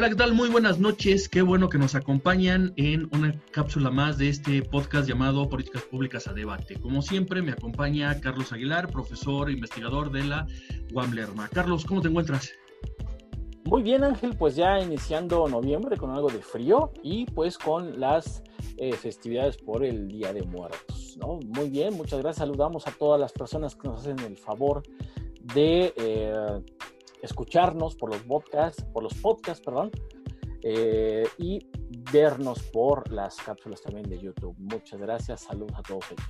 Hola, 0.00 0.10
¿qué? 0.10 0.32
Muy 0.32 0.48
buenas 0.48 0.78
noches. 0.78 1.28
Qué 1.28 1.42
bueno 1.42 1.68
que 1.68 1.76
nos 1.76 1.96
acompañan 1.96 2.72
en 2.76 3.10
una 3.12 3.34
cápsula 3.50 3.90
más 3.90 4.16
de 4.16 4.28
este 4.28 4.62
podcast 4.62 5.08
llamado 5.08 5.48
Políticas 5.48 5.82
Públicas 5.82 6.28
a 6.28 6.32
Debate. 6.32 6.78
Como 6.78 7.02
siempre, 7.02 7.42
me 7.42 7.50
acompaña 7.50 8.20
Carlos 8.20 8.52
Aguilar, 8.52 8.92
profesor 8.92 9.48
e 9.48 9.54
investigador 9.54 10.12
de 10.12 10.22
la 10.22 10.46
UAM 10.92 11.14
Lerma. 11.14 11.48
Carlos, 11.48 11.84
¿cómo 11.84 12.00
te 12.00 12.06
encuentras? 12.06 12.52
Muy 13.64 13.82
bien, 13.82 14.04
Ángel, 14.04 14.36
pues 14.36 14.54
ya 14.54 14.78
iniciando 14.78 15.48
noviembre 15.48 15.96
con 15.96 16.12
algo 16.12 16.28
de 16.28 16.42
frío 16.42 16.92
y 17.02 17.26
pues 17.26 17.58
con 17.58 17.98
las 17.98 18.44
eh, 18.76 18.92
festividades 18.92 19.56
por 19.56 19.84
el 19.84 20.06
Día 20.06 20.32
de 20.32 20.42
Muertos, 20.42 21.16
¿no? 21.18 21.40
Muy 21.44 21.70
bien, 21.70 21.94
muchas 21.94 22.20
gracias. 22.20 22.46
Saludamos 22.46 22.86
a 22.86 22.92
todas 22.92 23.18
las 23.18 23.32
personas 23.32 23.74
que 23.74 23.88
nos 23.88 24.02
hacen 24.02 24.20
el 24.20 24.36
favor 24.36 24.80
de 25.42 25.92
eh, 25.96 26.62
escucharnos 27.22 27.96
por 27.96 28.10
los 28.10 28.22
podcasts, 28.22 28.82
por 28.92 29.02
los 29.02 29.14
podcasts, 29.14 29.64
perdón, 29.64 29.90
eh, 30.62 31.26
y 31.38 31.66
vernos 32.12 32.60
por 32.72 33.10
las 33.12 33.36
cápsulas 33.36 33.82
también 33.82 34.08
de 34.08 34.18
YouTube. 34.18 34.54
Muchas 34.58 35.00
gracias, 35.00 35.42
saludos 35.42 35.72
a 35.76 35.82
todos 35.82 36.04
ellos. 36.10 36.26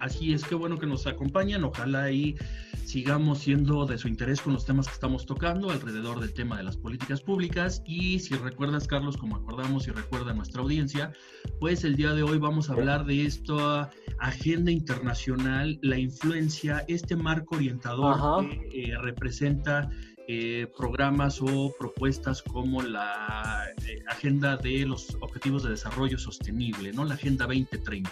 Así 0.00 0.32
es, 0.32 0.44
qué 0.44 0.54
bueno 0.54 0.78
que 0.78 0.86
nos 0.86 1.06
acompañan. 1.06 1.64
Ojalá 1.64 2.10
y 2.10 2.36
sigamos 2.84 3.40
siendo 3.40 3.84
de 3.84 3.98
su 3.98 4.08
interés 4.08 4.40
con 4.40 4.52
los 4.52 4.64
temas 4.64 4.86
que 4.86 4.94
estamos 4.94 5.26
tocando 5.26 5.70
alrededor 5.70 6.20
del 6.20 6.32
tema 6.32 6.56
de 6.56 6.62
las 6.62 6.76
políticas 6.76 7.20
públicas. 7.20 7.82
Y 7.84 8.20
si 8.20 8.34
recuerdas, 8.36 8.86
Carlos, 8.86 9.16
como 9.16 9.36
acordamos 9.36 9.88
y 9.88 9.90
recuerda 9.90 10.32
nuestra 10.32 10.62
audiencia, 10.62 11.12
pues 11.58 11.82
el 11.84 11.96
día 11.96 12.12
de 12.12 12.22
hoy 12.22 12.38
vamos 12.38 12.70
a 12.70 12.74
hablar 12.74 13.04
de 13.06 13.26
esta 13.26 13.90
agenda 14.20 14.70
internacional, 14.70 15.78
la 15.82 15.98
influencia, 15.98 16.84
este 16.86 17.16
marco 17.16 17.56
orientador 17.56 18.48
que 18.48 18.84
eh, 18.84 18.98
representa 19.02 19.90
eh, 20.30 20.66
programas 20.76 21.40
o 21.40 21.74
propuestas 21.78 22.42
como 22.42 22.82
la 22.82 23.64
eh, 23.86 24.04
Agenda 24.08 24.58
de 24.58 24.84
los 24.84 25.16
Objetivos 25.22 25.62
de 25.62 25.70
Desarrollo 25.70 26.18
Sostenible, 26.18 26.92
¿no? 26.92 27.06
La 27.06 27.14
Agenda 27.14 27.46
2030 27.46 28.10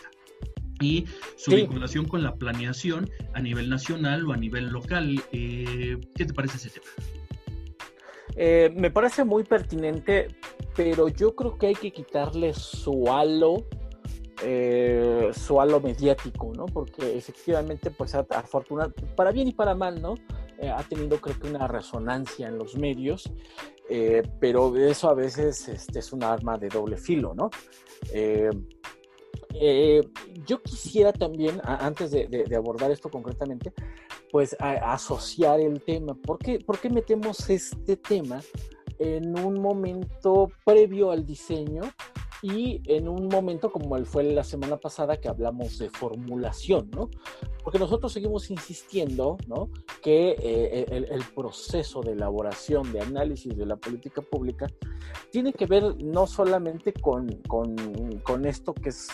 y 0.81 1.05
su 1.37 1.51
vinculación 1.51 2.07
con 2.07 2.23
la 2.23 2.37
planeación 2.37 3.11
a 3.35 3.41
nivel 3.43 3.69
nacional 3.69 4.27
o 4.27 4.33
a 4.33 4.39
nivel 4.39 4.69
local. 4.69 5.23
Eh, 5.31 5.99
¿Qué 6.15 6.25
te 6.25 6.33
parece 6.33 6.57
ese 6.57 6.71
tema? 6.71 6.87
me 8.75 8.91
parece 8.91 9.25
muy 9.25 9.45
pertinente, 9.45 10.29
pero 10.75 11.09
yo 11.09 11.37
creo 11.37 11.59
que 11.59 11.67
hay 11.67 11.75
que 11.75 11.91
quitarle 11.91 12.55
su 12.55 13.12
halo, 13.12 13.67
su 15.35 15.61
halo 15.61 15.81
mediático, 15.81 16.53
¿no? 16.57 16.65
Porque 16.65 17.17
efectivamente, 17.17 17.91
pues, 17.91 18.15
afortunadamente, 18.15 19.03
para 19.15 19.33
bien 19.33 19.49
y 19.49 19.53
para 19.53 19.75
mal, 19.75 20.01
¿no? 20.01 20.15
Eh, 20.59 20.71
ha 20.71 20.83
tenido 20.83 21.21
creo 21.21 21.39
que 21.39 21.49
una 21.49 21.67
resonancia 21.67 22.49
en 22.49 22.59
los 22.59 22.77
medios, 22.77 23.31
eh, 23.91 24.23
pero 24.41 24.75
eso 24.77 25.09
a 25.09 25.15
veces 25.15 25.69
este, 25.69 25.99
es 25.99 26.12
un 26.12 26.23
arma 26.23 26.57
de 26.57 26.69
doble 26.69 26.97
filo, 26.97 27.35
¿no? 27.35 27.51
Eh, 29.59 30.01
yo 30.47 30.62
quisiera 30.62 31.12
también, 31.12 31.61
antes 31.62 32.11
de, 32.11 32.47
abordar 32.57 32.91
esto 32.91 33.11
concretamente, 33.11 33.73
pues 34.31 34.57
asociar 34.61 35.61
el 35.61 35.83
tema. 35.83 36.15
¿Por 36.15 36.39
qué, 36.39 36.59
¿Por 36.59 36.79
qué 36.79 36.91
metemos 36.91 37.49
este 37.49 37.97
tema 37.97 38.41
en 38.99 39.39
un 39.39 39.61
momento 39.61 40.51
previo 40.65 41.11
al 41.11 41.27
diseño 41.27 41.83
y 42.43 42.83
en 42.87 43.09
un 43.09 43.29
momento 43.29 43.71
como 43.71 43.97
el 43.97 44.07
fue 44.07 44.25
la 44.25 44.45
semana 44.45 44.77
pasada 44.77 45.19
que 45.19 45.29
hablamos 45.29 45.79
de 45.79 45.91
formulación, 45.91 46.91
¿no? 46.91 47.11
Porque 47.67 47.81
nosotros 47.81 48.12
seguimos 48.12 48.48
insistiendo, 48.48 49.39
¿no? 49.48 49.70
Que 50.00 50.36
eh, 50.39 50.86
el, 50.89 51.06
el, 51.06 51.25
proceso 51.34 52.00
de 52.00 52.12
elaboración, 52.12 52.92
de 52.92 53.00
análisis 53.00 53.56
de 53.56 53.67
la 53.67 53.75
política 53.75 54.22
pública 54.22 54.69
tiene 55.33 55.53
que 55.53 55.67
ver 55.67 55.97
no 55.97 56.28
solamente 56.28 56.92
con, 56.92 57.27
con, 57.48 57.75
con 58.22 58.47
esto 58.47 58.72
que 58.72 58.91
es 58.91 59.09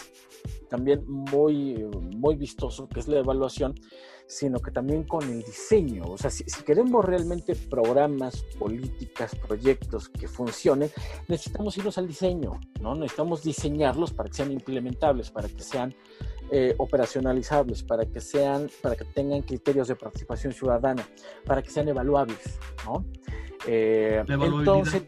también 0.68 1.02
muy, 1.10 1.82
muy 2.14 2.36
vistoso, 2.36 2.91
que 2.91 3.00
es 3.00 3.08
la 3.08 3.20
evaluación, 3.20 3.74
sino 4.26 4.58
que 4.60 4.70
también 4.70 5.04
con 5.04 5.22
el 5.22 5.42
diseño. 5.42 6.04
O 6.08 6.18
sea, 6.18 6.30
si, 6.30 6.44
queremos 6.64 7.04
realmente 7.04 7.54
programas, 7.54 8.42
políticas, 8.58 9.34
proyectos 9.34 10.10
que 10.10 10.28
funcionen, 10.28 10.91
necesitamos 11.28 11.76
irnos 11.78 11.96
al 11.96 12.06
diseño, 12.06 12.60
¿no? 12.80 12.94
Necesitamos 12.94 13.42
diseñarlos 13.42 14.12
para 14.12 14.28
que 14.28 14.36
sean 14.36 14.52
implementables, 14.52 15.30
para 15.30 15.48
que 15.48 15.62
sean 15.62 15.94
eh, 16.54 16.74
operacionalizables, 16.76 17.82
para 17.82 18.04
que 18.04 18.20
sean, 18.20 18.68
para 18.82 18.94
que 18.94 19.06
tengan 19.06 19.40
criterios 19.40 19.88
de 19.88 19.96
participación 19.96 20.52
ciudadana, 20.52 21.02
para 21.46 21.62
que 21.62 21.70
sean 21.70 21.88
evaluables, 21.88 22.58
¿no? 22.84 23.06
Eh, 23.66 24.22
entonces, 24.28 25.04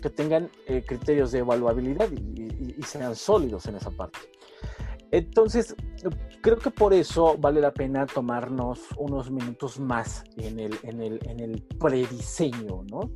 que 0.00 0.10
tengan 0.10 0.50
eh, 0.66 0.82
criterios 0.86 1.32
de 1.32 1.40
evaluabilidad 1.40 2.08
y 2.10 2.82
sean 2.82 3.14
sólidos 3.14 3.66
en 3.66 3.76
esa 3.76 3.90
parte. 3.90 4.18
Entonces, 5.10 5.74
creo 6.42 6.58
que 6.58 6.70
por 6.70 6.92
eso 6.92 7.36
vale 7.38 7.60
la 7.60 7.72
pena 7.72 8.06
tomarnos 8.06 8.80
unos 8.96 9.30
minutos 9.30 9.78
más 9.78 10.24
en 10.36 10.60
el, 10.60 10.78
en 10.82 11.00
el, 11.00 11.20
en 11.26 11.40
el 11.40 11.62
prediseño, 11.62 12.84
¿no? 12.90 13.10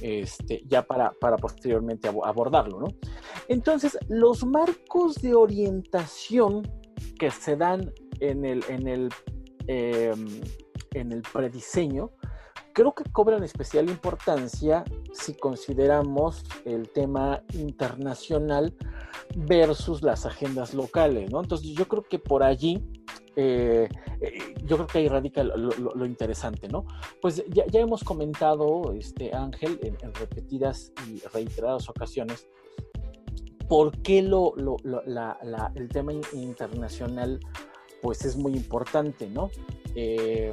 Este, 0.00 0.62
ya 0.66 0.82
para, 0.82 1.12
para 1.12 1.36
posteriormente 1.36 2.08
abordarlo, 2.08 2.80
¿no? 2.80 2.88
Entonces, 3.48 3.98
los 4.08 4.44
marcos 4.44 5.16
de 5.16 5.34
orientación 5.34 6.62
que 7.18 7.30
se 7.30 7.56
dan 7.56 7.92
en 8.20 8.44
el, 8.44 8.64
en 8.68 8.88
el, 8.88 9.08
em, 9.66 10.40
en 10.92 11.12
el 11.12 11.22
prediseño 11.22 12.10
creo 12.74 12.92
que 12.92 13.04
cobran 13.04 13.42
especial 13.44 13.88
importancia 13.88 14.84
si 15.12 15.34
consideramos 15.34 16.44
el 16.64 16.90
tema 16.90 17.42
internacional 17.54 18.74
versus 19.36 20.02
las 20.02 20.26
agendas 20.26 20.74
locales, 20.74 21.30
¿no? 21.30 21.40
Entonces 21.40 21.68
yo 21.68 21.86
creo 21.86 22.02
que 22.02 22.18
por 22.18 22.42
allí, 22.42 22.84
eh, 23.36 23.88
eh, 24.20 24.54
yo 24.64 24.76
creo 24.76 24.86
que 24.88 24.98
ahí 24.98 25.08
radica 25.08 25.44
lo, 25.44 26.04
interesante, 26.04 26.68
¿no? 26.68 26.84
Pues 27.22 27.44
ya, 27.48 27.64
hemos 27.72 28.02
comentado, 28.02 28.92
este 28.92 29.34
Ángel, 29.34 29.78
en, 29.82 30.14
repetidas 30.14 30.92
y 31.08 31.20
reiteradas 31.32 31.88
ocasiones, 31.88 32.48
por 33.68 33.96
qué 34.02 34.22
lo, 34.22 34.54
el 35.74 35.88
tema 35.88 36.12
internacional 36.32 37.40
pues 38.02 38.24
es 38.24 38.36
muy 38.36 38.52
importante, 38.52 39.28
¿no? 39.30 39.50
Eh, 39.94 40.52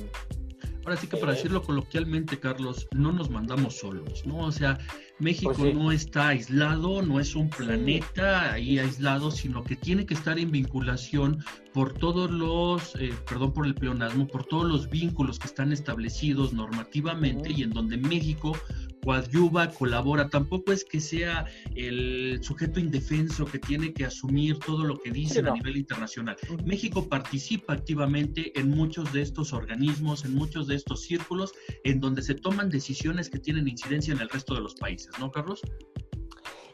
Ahora 0.84 0.98
sí 0.98 1.06
que 1.06 1.18
para 1.18 1.34
decirlo 1.34 1.62
coloquialmente, 1.62 2.40
Carlos, 2.40 2.88
no 2.96 3.12
nos 3.12 3.30
mandamos 3.30 3.78
solos, 3.78 4.26
¿no? 4.26 4.40
O 4.40 4.52
sea, 4.52 4.80
México 5.20 5.54
pues 5.56 5.76
no 5.76 5.92
está 5.92 6.30
aislado, 6.30 7.04
no 7.04 7.20
es 7.20 7.36
un 7.36 7.52
planeta 7.52 8.54
ahí 8.54 8.80
aislado, 8.80 9.30
sino 9.30 9.64
que 9.64 9.76
tiene 9.76 10.08
que 10.08 10.16
estar 10.16 10.40
en 10.40 10.50
vinculación 10.50 11.44
por 11.72 11.94
todos 11.94 12.32
los, 12.32 12.96
eh, 12.96 13.14
perdón 13.30 13.54
por 13.54 13.68
el 13.68 13.76
pleonasmo, 13.76 14.28
por 14.28 14.46
todos 14.46 14.68
los 14.68 14.90
vínculos 14.90 15.38
que 15.38 15.48
están 15.48 15.72
establecidos 15.72 16.52
normativamente 16.52 17.52
y 17.52 17.62
en 17.62 17.70
donde 17.70 17.98
México 17.98 18.58
coadyuva, 19.04 19.70
colabora, 19.70 20.30
tampoco 20.30 20.72
es 20.72 20.86
que 20.86 21.00
sea 21.00 21.46
el 21.76 22.40
sujeto 22.42 22.80
indefenso 22.80 23.46
que 23.46 23.60
tiene 23.60 23.94
que 23.94 24.06
asumir 24.06 24.60
todo 24.60 24.84
lo 24.84 24.98
que 24.98 25.12
dicen 25.12 25.48
a 25.48 25.54
nivel 25.54 25.78
internacional. 25.78 26.38
México 26.66 27.08
participa 27.08 27.74
activamente 27.74 28.58
en 28.60 28.70
muchos 28.70 29.12
de 29.14 29.22
estos 29.22 29.54
organismos, 29.54 30.26
en 30.26 30.36
muchos 30.36 30.68
de 30.68 30.76
estos 30.76 31.02
círculos, 31.02 31.54
en 31.84 32.00
donde 32.00 32.22
se 32.22 32.36
toman 32.36 32.70
decisiones 32.70 33.30
que 33.30 33.40
tienen 33.40 33.68
incidencia 33.68 34.14
en 34.14 34.22
el 34.22 34.30
resto 34.30 34.54
de 34.54 34.62
los 34.62 34.76
países, 34.76 35.12
¿no, 35.20 35.32
Carlos? 35.32 35.62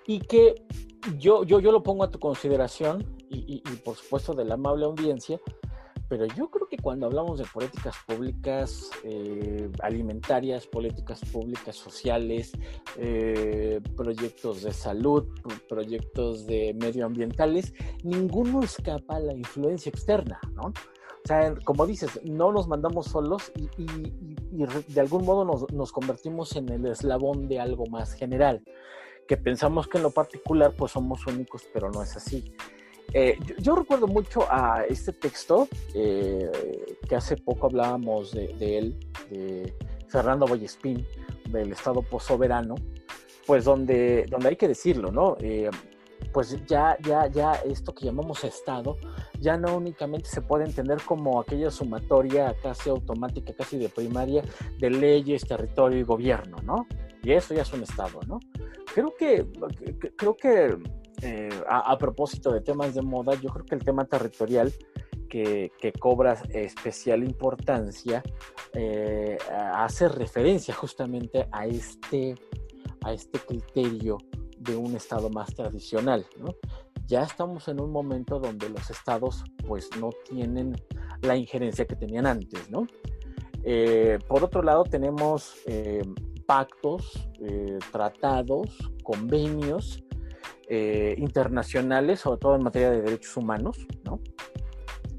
Y 0.06 0.20
que 0.20 0.56
yo, 1.18 1.44
yo, 1.44 1.60
yo 1.60 1.72
lo 1.72 1.84
pongo 1.84 2.04
a 2.04 2.12
tu 2.12 2.20
consideración 2.20 3.06
y, 3.30 3.62
y 3.66 3.76
por 3.84 3.96
supuesto 3.96 4.34
de 4.34 4.46
la 4.46 4.54
amable 4.54 4.86
audiencia, 4.86 5.40
pero 6.10 6.26
yo 6.26 6.50
creo 6.50 6.68
que 6.68 6.78
cuando 6.78 7.06
hablamos 7.06 7.40
de 7.40 7.46
políticas 7.46 7.96
públicas 8.06 8.90
eh, 9.04 9.70
alimentarias, 9.82 10.66
políticas 10.68 11.22
públicas 11.32 11.76
sociales, 11.76 12.54
eh, 12.98 13.82
proyectos 13.96 14.64
de 14.64 14.72
salud, 14.72 15.28
proyectos 15.68 16.46
de 16.46 16.76
medioambientales, 16.80 17.74
ninguno 18.04 18.64
escapa 18.64 19.18
a 19.18 19.20
la 19.20 19.34
influencia 19.34 19.90
externa, 19.90 20.40
¿no? 20.54 20.68
O 20.68 21.28
sea, 21.28 21.54
como 21.66 21.86
dices, 21.86 22.22
no 22.24 22.54
nos 22.54 22.70
mandamos 22.70 23.08
solos 23.08 23.52
y, 23.78 23.86
de 24.88 25.02
algún 25.02 25.26
modo 25.26 25.44
nos, 25.44 25.70
nos 25.74 25.92
convertimos 25.92 26.56
en 26.56 26.70
el 26.70 26.86
eslabón 26.86 27.50
de 27.50 27.60
algo 27.60 27.86
más 27.88 28.14
general, 28.14 28.64
que 29.28 29.36
pensamos 29.36 29.90
que 29.90 29.98
en 29.98 30.04
lo 30.04 30.12
particular 30.12 30.74
pues 30.78 30.94
somos 30.94 31.28
únicos, 31.28 31.64
pero 31.74 31.92
no 31.92 32.02
es 32.02 32.16
así. 32.16 32.54
Eh, 33.14 33.38
yo, 33.60 33.76
recuerdo 33.76 34.08
mucho 34.08 34.46
a 34.50 34.84
este 34.88 35.14
texto 35.14 35.68
eh, 35.94 36.52
que 37.08 37.16
hace 37.16 37.38
poco 37.38 37.68
hablábamos 37.68 38.32
de, 38.34 38.78
él, 38.78 39.00
de 39.30 39.74
Fernando 40.08 40.46
Boyespín, 40.46 41.06
del 41.50 41.72
Estado 41.72 42.02
postsoberano, 42.02 42.76
pues 43.46 43.64
donde, 43.64 44.26
donde 44.30 44.50
hay 44.50 44.56
que 44.58 44.68
decirlo, 44.68 45.12
¿no? 45.12 45.38
Eh, 45.40 45.70
pues 46.34 46.58
ya, 46.66 46.98
ya, 47.02 47.28
ya 47.28 47.54
esto 47.54 47.96
que 47.96 48.06
llamamos 48.06 48.44
Estado, 48.44 48.98
ya 49.40 49.56
no 49.58 49.78
únicamente 49.78 50.28
se 50.30 50.42
puede 50.42 50.66
entender 50.66 51.00
como 51.06 51.40
aquella 51.40 51.72
sumatoria 51.72 52.56
casi 52.62 52.90
automática, 52.90 53.54
casi 53.54 53.78
de 53.78 53.88
primaria, 53.88 54.44
de 54.80 54.90
leyes, 54.90 55.48
territorio 55.48 56.00
y 56.00 56.04
gobierno, 56.04 56.58
¿no? 56.64 56.86
y 57.28 57.34
eso 57.34 57.54
ya 57.54 57.64
es 57.64 57.74
un 57.74 57.84
Estado, 57.84 58.20
¿no? 58.26 58.40
Creo 58.94 59.14
que, 59.14 59.46
creo 60.16 60.38
que 60.38 60.78
eh, 61.22 61.50
a, 61.68 61.98
propósito 61.98 62.52
de 62.52 62.62
temas 62.62 62.94
de 62.94 63.02
moda, 63.02 63.34
yo 63.42 63.50
creo 63.50 63.66
que 63.66 63.74
el 63.74 63.84
tema 63.84 64.06
territorial 64.06 64.72
que, 65.28 65.72
cobra 66.00 66.34
especial 66.50 67.24
importancia 67.24 68.22
eh, 68.74 69.38
hace 69.50 70.10
referencia 70.10 70.74
justamente 70.76 71.48
a 71.52 71.66
este, 71.66 72.36
a 73.04 73.14
este 73.14 73.40
criterio 73.40 74.18
de 74.60 74.76
un 74.76 74.96
Estado 74.96 75.30
más 75.30 75.54
tradicional. 75.56 76.26
Ya 77.08 77.24
estamos 77.24 77.68
en 77.68 77.82
un 77.82 77.92
momento 77.92 78.40
donde 78.40 78.70
los 78.70 78.90
estados 78.90 79.44
pues 79.68 79.90
no 80.00 80.10
tienen 80.30 80.76
la 81.22 81.36
injerencia 81.36 81.86
que 81.86 81.96
tenían 81.96 82.28
antes, 82.28 82.70
¿no? 82.70 82.86
Eh, 83.64 84.20
por 84.28 84.44
otro 84.44 84.62
lado 84.62 84.84
tenemos 84.84 85.56
pactos, 86.46 87.28
tratados, 87.92 88.70
convenios 89.04 90.04
eh, 90.70 91.16
internacionales, 91.18 92.22
sobre 92.22 92.40
todo 92.40 92.56
en 92.56 92.64
materia 92.64 92.92
de 92.92 93.02
derechos 93.02 93.38
humanos, 93.38 93.88
¿no? 94.04 94.20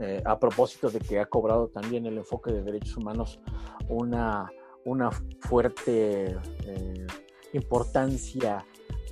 Eh, 0.00 0.22
a 0.24 0.38
propósito 0.38 0.90
de 0.90 1.00
que 1.00 1.18
ha 1.18 1.26
cobrado 1.26 1.68
también 1.68 2.06
el 2.06 2.18
enfoque 2.18 2.52
de 2.52 2.62
derechos 2.62 2.96
humanos 2.96 3.40
una, 3.88 4.48
una 4.84 5.10
fuerte 5.40 6.36
eh, 6.64 7.06
importancia 7.52 8.64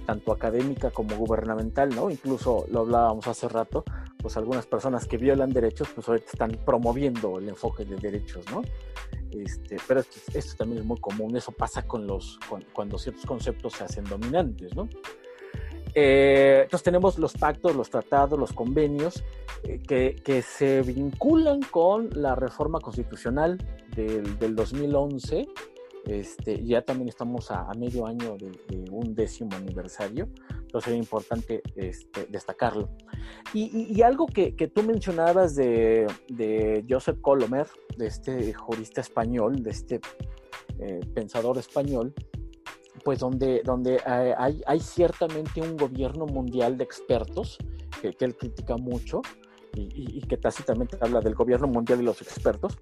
tanto 0.07 0.33
académica 0.33 0.91
como 0.91 1.17
gubernamental, 1.17 1.89
¿no? 1.95 2.11
Incluso 2.11 2.67
lo 2.71 2.81
hablábamos 2.81 3.27
hace 3.27 3.49
rato, 3.49 3.85
pues 4.19 4.37
algunas 4.37 4.67
personas 4.67 5.07
que 5.07 5.17
violan 5.17 5.53
derechos, 5.53 5.89
pues 5.95 6.09
ahorita 6.09 6.31
están 6.33 6.53
promoviendo 6.65 7.39
el 7.39 7.49
enfoque 7.49 7.85
de 7.85 7.97
derechos, 7.97 8.45
¿no? 8.53 8.63
Este, 9.33 9.77
pero 9.87 10.01
esto, 10.01 10.57
también 10.57 10.83
es 10.83 10.87
muy 10.87 11.01
común, 11.01 11.37
eso 11.37 11.51
pasa 11.51 11.87
con 11.87 12.07
los, 12.07 12.39
cuando 12.73 12.97
ciertos 12.97 13.27
conceptos 13.27 13.75
se 13.75 13.85
hacen 13.85 14.05
dominantes, 14.05 14.75
¿no? 14.77 14.89
Eh, 15.99 16.61
entonces 16.65 16.85
tenemos 16.85 17.19
los 17.19 17.33
pactos, 17.33 17.75
los 17.75 17.89
tratados, 17.89 18.39
los 18.39 18.53
convenios 18.53 19.25
eh, 19.63 19.81
que, 19.81 20.43
se 20.43 20.83
vinculan 20.83 21.63
con 21.63 22.11
la 22.13 22.35
reforma 22.35 22.81
constitucional 22.81 23.57
del, 23.97 24.55
2011. 24.55 25.49
Este, 26.05 26.63
ya 26.63 26.83
también 26.83 27.09
estamos 27.09 27.51
a, 27.51 27.67
medio 27.79 28.07
año 28.07 28.37
de, 28.37 28.85
un 28.91 29.15
décimo 29.15 29.57
aniversario, 29.57 30.29
entonces 30.61 30.93
es 30.93 30.99
importante 30.99 31.63
este, 31.75 32.27
destacarlo. 32.27 32.91
Y, 33.55 34.03
algo 34.03 34.27
que, 34.27 34.53
tú 34.53 34.83
mencionabas 34.83 35.57
de, 35.57 36.85
Joseph 36.87 37.23
Colomer, 37.23 37.69
de 37.97 38.07
este 38.07 38.53
jurista 38.53 39.01
español, 39.01 39.63
de 39.63 39.71
este 39.71 40.01
eh, 40.79 41.01
pensador 41.15 41.57
español, 41.57 42.13
pues 43.07 43.21
donde, 43.21 43.63
donde 43.63 44.03
eh, 44.05 44.35
hay, 44.37 44.61
hay, 44.67 44.81
ciertamente 44.81 45.61
un 45.61 45.77
gobierno 45.77 46.27
mundial 46.27 46.77
de 46.77 46.83
expertos 46.83 47.57
que, 48.03 48.13
que 48.13 48.25
él 48.25 48.37
critica 48.37 48.77
mucho 48.77 49.23
y, 49.75 50.19
y, 50.19 50.21
que 50.23 50.37
tácitamente 50.37 50.99
habla 51.01 51.21
del 51.21 51.37
gobierno 51.37 51.69
mundial 51.69 52.01
y 52.01 52.05
los 52.05 52.21
expertos, 52.21 52.77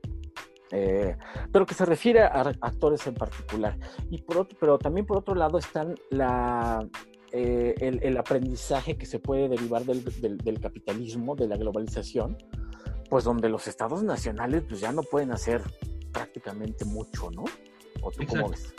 eh, 0.70 1.18
pero 1.52 1.66
que 1.66 1.74
se 1.74 1.84
refiere 1.84 2.22
a 2.22 2.40
actores 2.62 3.06
en 3.06 3.12
particular. 3.12 3.78
Y 4.10 4.22
por 4.22 4.38
otro, 4.38 4.56
pero 4.58 4.78
también 4.78 5.04
por 5.04 5.18
otro 5.18 5.34
lado 5.34 5.58
están 5.58 5.94
la, 6.08 6.88
eh, 7.30 7.74
el, 7.82 8.02
el, 8.02 8.16
aprendizaje 8.16 8.96
que 8.96 9.04
se 9.04 9.18
puede 9.18 9.50
derivar 9.50 9.84
del, 9.84 10.02
del, 10.22 10.38
del, 10.38 10.58
capitalismo, 10.58 11.36
de 11.36 11.48
la 11.48 11.58
globalización, 11.58 12.38
pues 13.10 13.24
donde 13.24 13.50
los 13.50 13.68
estados 13.68 14.02
nacionales 14.02 14.62
pues 14.66 14.80
ya 14.80 14.90
no 14.90 15.02
pueden 15.02 15.32
hacer 15.32 15.60
prácticamente 16.14 16.86
mucho, 16.86 17.30
¿no? 17.30 17.44
¿O 18.00 18.10
tú 18.10 18.24
cómo 18.26 18.48
ves? 18.48 18.72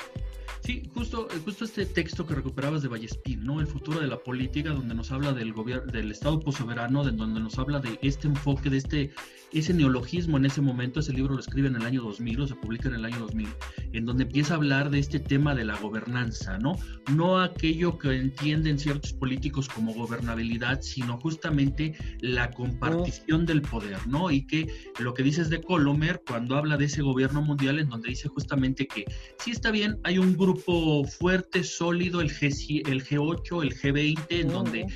Sí, 0.65 0.81
justo, 0.95 1.27
justo 1.44 1.63
este 1.65 1.85
texto 1.85 2.25
que 2.25 2.33
recuperabas 2.33 2.81
de 2.81 2.88
Vallespín, 2.88 3.44
¿no? 3.44 3.62
El 3.62 3.67
futuro 3.67 4.00
de 4.00 4.07
la 4.07 4.17
política, 4.17 4.71
donde 4.71 4.95
nos 4.95 5.12
habla 5.12 5.31
del 5.31 5.53
gobierno, 5.53 5.91
del 5.91 6.09
Estado 6.09 6.39
postsoberano, 6.39 7.03
de 7.03 7.12
donde 7.12 7.39
nos 7.39 7.59
habla 7.59 7.79
de 7.79 8.00
este 8.01 8.27
enfoque, 8.27 8.71
de 8.71 8.77
este, 8.77 9.12
ese 9.53 9.75
neologismo 9.75 10.38
en 10.38 10.45
ese 10.45 10.62
momento, 10.62 11.01
ese 11.01 11.13
libro 11.13 11.35
lo 11.35 11.39
escribe 11.39 11.67
en 11.67 11.75
el 11.75 11.83
año 11.83 12.01
2000, 12.01 12.41
o 12.41 12.47
se 12.47 12.56
publica 12.56 12.89
en 12.89 12.95
el 12.95 13.06
año 13.06 13.19
2000, 13.19 13.47
en 13.94 14.06
donde 14.07 14.23
empieza 14.23 14.56
a 14.56 14.57
hablar 14.57 14.89
de 14.89 14.97
este 14.97 15.19
tema 15.19 15.53
de 15.53 15.65
la 15.65 15.77
gobernanza, 15.77 16.57
¿no? 16.57 16.79
No 17.13 17.39
aquello 17.39 18.00
que 18.00 18.15
entienden 18.15 18.79
ciertos 18.79 19.13
políticos 19.13 19.69
como 19.69 19.94
gobernabilidad, 19.94 20.81
sino 20.81 21.19
justamente 21.19 21.95
la 22.21 22.50
compartición 22.50 23.45
del 23.45 23.62
poder, 23.62 24.00
¿no? 24.07 24.31
Y 24.31 24.47
que 24.47 24.73
lo 24.97 25.13
que 25.13 25.21
dices 25.21 25.51
de 25.51 25.62
Colomer, 25.62 26.23
cuando 26.27 26.57
habla 26.57 26.75
de 26.75 26.85
ese 26.85 27.03
gobierno 27.03 27.44
mundial, 27.44 27.77
en 27.77 27.89
donde 27.89 28.09
dice 28.09 28.29
justamente 28.29 28.88
que 28.88 29.06
sí 29.38 29.51
está 29.51 29.69
bien, 29.69 30.00
hay 30.03 30.17
un 30.17 30.35
grupo 30.35 30.55
fuerte, 30.56 31.63
sólido, 31.63 32.22
el, 32.22 32.30
G, 32.30 32.88
el 32.90 33.04
G8, 33.04 33.63
el 33.63 33.75
G20, 33.75 34.25
en 34.30 34.48
donde 34.48 34.88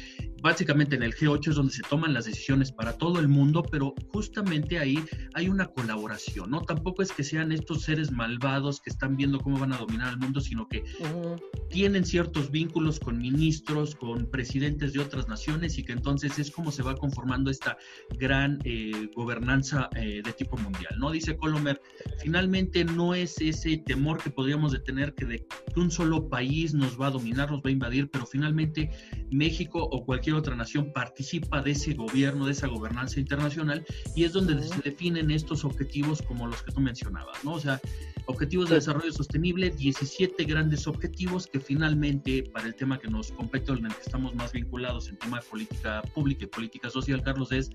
básicamente 0.41 0.95
en 0.95 1.03
el 1.03 1.15
G8 1.15 1.49
es 1.49 1.55
donde 1.55 1.73
se 1.73 1.81
toman 1.83 2.13
las 2.13 2.25
decisiones 2.25 2.71
para 2.71 2.93
todo 2.93 3.19
el 3.19 3.27
mundo, 3.27 3.63
pero 3.63 3.93
justamente 4.11 4.79
ahí 4.79 4.99
hay 5.33 5.49
una 5.49 5.67
colaboración, 5.67 6.51
¿no? 6.51 6.61
Tampoco 6.61 7.01
es 7.01 7.11
que 7.11 7.23
sean 7.23 7.51
estos 7.51 7.83
seres 7.83 8.11
malvados 8.11 8.81
que 8.81 8.89
están 8.89 9.17
viendo 9.17 9.39
cómo 9.39 9.59
van 9.59 9.73
a 9.73 9.77
dominar 9.77 10.13
el 10.13 10.19
mundo, 10.19 10.41
sino 10.41 10.67
que 10.67 10.83
tienen 11.69 12.05
ciertos 12.05 12.51
vínculos 12.51 12.99
con 12.99 13.17
ministros, 13.17 13.95
con 13.95 14.29
presidentes 14.29 14.93
de 14.93 14.99
otras 14.99 15.27
naciones 15.27 15.77
y 15.77 15.83
que 15.83 15.93
entonces 15.93 16.39
es 16.39 16.51
como 16.51 16.71
se 16.71 16.83
va 16.83 16.95
conformando 16.95 17.51
esta 17.51 17.77
gran 18.17 18.59
eh, 18.63 19.09
gobernanza 19.15 19.89
eh, 19.95 20.21
de 20.23 20.33
tipo 20.33 20.57
mundial, 20.57 20.95
¿no? 20.97 21.11
Dice 21.11 21.37
Colomer, 21.37 21.81
finalmente 22.19 22.85
no 22.85 23.13
es 23.13 23.39
ese 23.41 23.77
temor 23.77 24.21
que 24.21 24.29
podríamos 24.29 24.71
de 24.71 24.79
tener 24.79 25.13
que 25.13 25.25
de 25.25 25.45
que 25.73 25.79
un 25.79 25.91
solo 25.91 26.29
país 26.29 26.73
nos 26.73 26.99
va 26.99 27.07
a 27.07 27.11
dominar, 27.11 27.51
nos 27.51 27.61
va 27.61 27.69
a 27.69 27.71
invadir, 27.71 28.09
pero 28.09 28.25
finalmente 28.25 28.89
México 29.31 29.83
o 29.83 30.05
cualquier 30.05 30.28
otra 30.33 30.55
nación 30.55 30.91
participa 30.91 31.61
de 31.61 31.71
ese 31.71 31.93
gobierno, 31.93 32.45
de 32.45 32.51
esa 32.51 32.67
gobernanza 32.67 33.19
internacional, 33.19 33.85
y 34.15 34.23
es 34.23 34.33
donde 34.33 34.61
se 34.63 34.81
definen 34.81 35.31
estos 35.31 35.63
objetivos 35.63 36.21
como 36.21 36.47
los 36.47 36.63
que 36.63 36.71
tú 36.71 36.81
mencionabas, 36.81 37.43
¿no? 37.43 37.53
O 37.53 37.59
sea, 37.59 37.79
objetivos 38.25 38.69
de 38.69 38.75
desarrollo 38.75 39.11
sostenible, 39.11 39.69
17 39.69 40.43
grandes 40.45 40.87
objetivos 40.87 41.47
que 41.47 41.59
finalmente, 41.59 42.43
para 42.51 42.67
el 42.67 42.75
tema 42.75 42.99
que 42.99 43.07
nos 43.07 43.31
compete, 43.31 43.71
en 43.71 43.85
el 43.85 43.93
que 43.93 44.01
estamos 44.01 44.33
más 44.35 44.51
vinculados 44.51 45.09
en 45.09 45.17
tema 45.17 45.39
de 45.39 45.45
política 45.45 46.01
pública 46.13 46.45
y 46.45 46.47
política 46.47 46.89
social, 46.89 47.21
Carlos, 47.21 47.51
es 47.51 47.69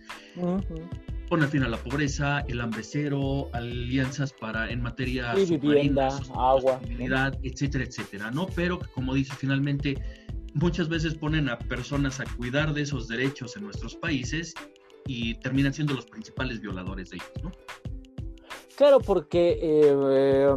poner 1.28 1.48
fin 1.48 1.62
a 1.62 1.68
la 1.68 1.76
pobreza, 1.76 2.40
el 2.48 2.60
hambre 2.60 2.82
cero, 2.82 3.48
alianzas 3.52 4.32
para 4.32 4.70
en 4.70 4.82
materia 4.82 5.34
de 5.34 5.44
vivienda, 5.44 6.08
agua, 6.34 6.80
etcétera, 7.42 7.84
etcétera, 7.84 8.30
¿no? 8.30 8.46
Pero 8.46 8.80
como 8.92 9.14
dice 9.14 9.34
finalmente 9.36 9.96
muchas 10.54 10.88
veces 10.88 11.14
ponen 11.14 11.48
a 11.48 11.58
personas 11.58 12.20
a 12.20 12.24
cuidar 12.36 12.72
de 12.72 12.82
esos 12.82 13.08
derechos 13.08 13.56
en 13.56 13.64
nuestros 13.64 13.94
países 13.96 14.54
y 15.06 15.34
terminan 15.34 15.74
siendo 15.74 15.94
los 15.94 16.06
principales 16.06 16.60
violadores 16.60 17.10
de 17.10 17.16
ellos, 17.16 17.32
¿no? 17.42 17.52
Claro, 18.76 19.00
porque 19.00 19.58
eh, 19.60 20.56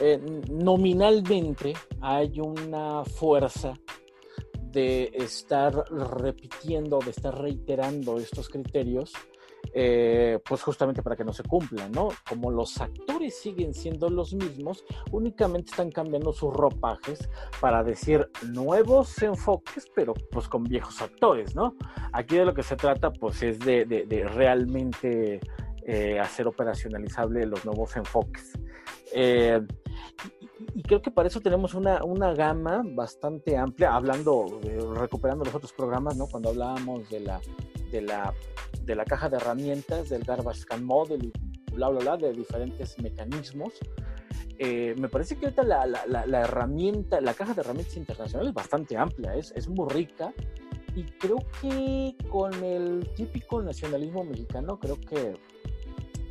eh, 0.00 0.20
nominalmente 0.50 1.74
hay 2.00 2.40
una 2.40 3.04
fuerza 3.04 3.74
de 4.72 5.12
estar 5.14 5.72
repitiendo, 5.90 6.98
de 6.98 7.10
estar 7.10 7.40
reiterando 7.40 8.18
estos 8.18 8.48
criterios 8.48 9.12
eh, 9.72 10.38
pues 10.44 10.62
justamente 10.62 11.02
para 11.02 11.16
que 11.16 11.24
no 11.24 11.32
se 11.32 11.42
cumplan, 11.42 11.90
¿no? 11.92 12.08
Como 12.28 12.50
los 12.50 12.80
actores 12.80 13.38
siguen 13.38 13.74
siendo 13.74 14.08
los 14.08 14.34
mismos, 14.34 14.84
únicamente 15.10 15.70
están 15.70 15.90
cambiando 15.90 16.32
sus 16.32 16.52
ropajes 16.52 17.28
para 17.60 17.82
decir 17.82 18.28
nuevos 18.52 19.20
enfoques, 19.22 19.86
pero 19.94 20.14
pues 20.30 20.48
con 20.48 20.64
viejos 20.64 21.00
actores, 21.00 21.54
¿no? 21.54 21.76
Aquí 22.12 22.36
de 22.36 22.44
lo 22.44 22.54
que 22.54 22.62
se 22.62 22.76
trata 22.76 23.12
pues 23.12 23.42
es 23.42 23.58
de, 23.58 24.28
realmente 24.34 25.40
eh, 25.84 26.20
hacer 26.20 26.46
operacionalizable 26.46 27.46
los 27.46 27.64
nuevos 27.64 27.96
enfoques. 27.96 28.58
Eh, 29.12 29.60
y, 30.74 30.82
creo 30.82 31.02
que 31.02 31.10
para 31.10 31.28
eso 31.28 31.40
tenemos 31.40 31.74
una, 31.74 32.02
una 32.04 32.32
gama 32.34 32.82
bastante 32.84 33.56
amplia, 33.56 33.94
hablando, 33.94 34.60
recuperando 34.94 35.44
los 35.44 35.54
otros 35.54 35.72
programas, 35.72 36.16
¿no? 36.16 36.26
Cuando 36.26 36.50
hablábamos 36.50 37.08
de 37.10 37.20
la, 37.20 37.40
de 37.94 38.02
la 38.02 38.34
de 38.82 38.94
la 38.94 39.04
caja 39.04 39.28
de 39.28 39.36
herramientas, 39.36 40.08
del 40.08 40.24
Garbage 40.24 40.62
Scan 40.62 40.84
Model 40.84 41.24
y 41.24 41.32
bla, 41.72 41.88
bla, 41.88 42.00
bla, 42.00 42.16
de 42.16 42.32
diferentes 42.32 42.98
mecanismos. 42.98 43.72
Eh, 44.58 44.94
me 44.98 45.08
parece 45.08 45.36
que 45.36 45.46
ahorita 45.46 45.62
la, 45.62 45.86
la, 45.86 46.26
la, 46.26 46.40
herramienta, 46.42 47.20
la 47.20 47.34
caja 47.34 47.54
de 47.54 47.62
herramientas 47.62 47.96
internacional 47.96 48.48
es 48.48 48.54
bastante 48.54 48.96
amplia, 48.96 49.34
es, 49.34 49.52
es 49.56 49.68
muy 49.68 49.88
rica 49.88 50.32
y 50.94 51.04
creo 51.04 51.38
que 51.60 52.16
con 52.28 52.52
el 52.62 53.08
típico 53.16 53.62
nacionalismo 53.62 54.22
mexicano, 54.22 54.78
creo 54.78 55.00
que 55.00 55.36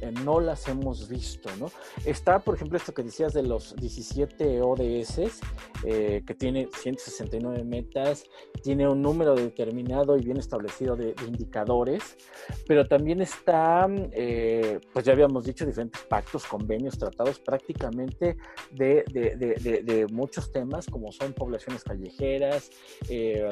eh, 0.04 0.12
no 0.24 0.42
las 0.42 0.68
hemos 0.68 1.08
visto, 1.08 1.50
¿no? 1.60 1.68
Está, 2.06 2.40
por 2.40 2.56
ejemplo, 2.56 2.78
esto 2.78 2.94
que 2.94 3.04
decías 3.04 3.32
de 3.32 3.44
los 3.44 3.74
17 3.78 4.62
ODS, 4.62 5.40
eh, 5.86 6.24
que 6.28 6.34
tiene 6.34 6.68
169 6.78 7.64
metas, 7.64 8.26
tiene 8.64 8.88
un 8.88 9.02
número 9.02 9.36
determinado 9.36 10.18
y 10.18 10.24
bien 10.24 10.38
establecido 10.38 10.96
de, 10.96 11.14
indicadores, 11.28 12.18
pero 12.66 12.88
también 12.88 13.22
está, 13.22 13.88
eh, 14.12 14.80
pues 14.94 15.06
ya 15.06 15.12
habíamos 15.12 15.44
dicho, 15.44 15.66
diferentes 15.66 16.02
pactos, 16.04 16.46
convenios, 16.46 16.98
tratados 16.98 17.40
prácticamente 17.40 18.38
de, 18.72 20.08
muchos 20.12 20.52
temas, 20.52 20.88
como 20.88 21.12
son 21.12 21.34
poblaciones 21.34 21.84
callejeras, 21.84 22.70
eh, 23.10 23.50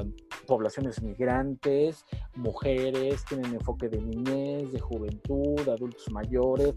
poblaciones 0.48 1.02
migrantes, 1.02 2.06
mujeres, 2.36 3.26
tienen 3.26 3.54
enfoque 3.54 3.90
de 3.90 4.02
niñez, 4.02 4.72
de 4.72 4.80
juventud, 4.80 5.68
adultos 5.68 6.10
mayores. 6.12 6.74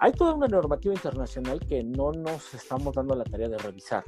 Hay 0.00 0.12
toda 0.12 0.34
una 0.34 0.48
normativa 0.48 0.92
internacional 0.92 1.60
que 1.60 1.84
no 1.84 2.10
nos 2.12 2.52
estamos 2.52 2.94
dando 2.94 3.14
la 3.14 3.24
tarea 3.24 3.48
de 3.48 3.58
revisar 3.58 4.04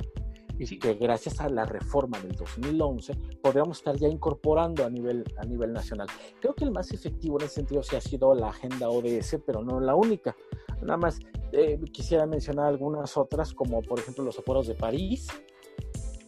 y 0.58 0.78
que 0.78 0.94
gracias 0.94 1.40
a 1.40 1.48
la 1.48 1.64
reforma 1.64 2.18
del 2.20 2.32
2011 2.32 3.14
podríamos 3.42 3.78
estar 3.78 3.96
ya 3.96 4.08
incorporando 4.08 4.84
a 4.84 4.90
nivel, 4.90 5.24
a 5.38 5.44
nivel 5.44 5.72
nacional. 5.72 6.08
Creo 6.40 6.54
que 6.54 6.64
el 6.64 6.70
más 6.70 6.92
efectivo 6.92 7.38
en 7.38 7.46
ese 7.46 7.56
sentido 7.56 7.82
sí 7.82 7.96
ha 7.96 8.00
sido 8.00 8.34
la 8.34 8.48
agenda 8.48 8.88
ODS, 8.88 9.38
pero 9.46 9.62
no 9.62 9.80
la 9.80 9.94
única. 9.94 10.36
Nada 10.82 10.96
más 10.96 11.18
eh, 11.52 11.78
quisiera 11.92 12.26
mencionar 12.26 12.66
algunas 12.66 13.16
otras, 13.16 13.54
como 13.54 13.82
por 13.82 13.98
ejemplo 13.98 14.24
los 14.24 14.38
acuerdos 14.38 14.66
de 14.66 14.74
París, 14.74 15.28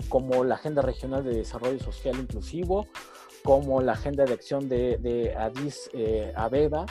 como 0.08 0.44
la 0.44 0.56
Agenda 0.56 0.82
Regional 0.82 1.22
de 1.24 1.36
Desarrollo 1.36 1.78
Social 1.78 2.18
Inclusivo, 2.18 2.86
como 3.44 3.80
la 3.80 3.92
Agenda 3.92 4.24
de 4.24 4.34
Acción 4.34 4.68
de, 4.68 4.98
de 4.98 5.34
Addis 5.34 5.90
eh, 5.92 6.32
Abeba, 6.34 6.84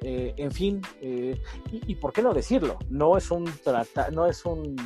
eh, 0.00 0.34
en 0.36 0.50
fin, 0.50 0.82
y, 1.00 1.32
y, 1.72 1.94
por 1.94 2.12
qué 2.12 2.20
no 2.20 2.34
decirlo, 2.34 2.78
no 2.90 3.16
es 3.16 3.30
un 3.30 3.44
trata, 3.62 4.10
no 4.10 4.26
es 4.26 4.44
un 4.44 4.76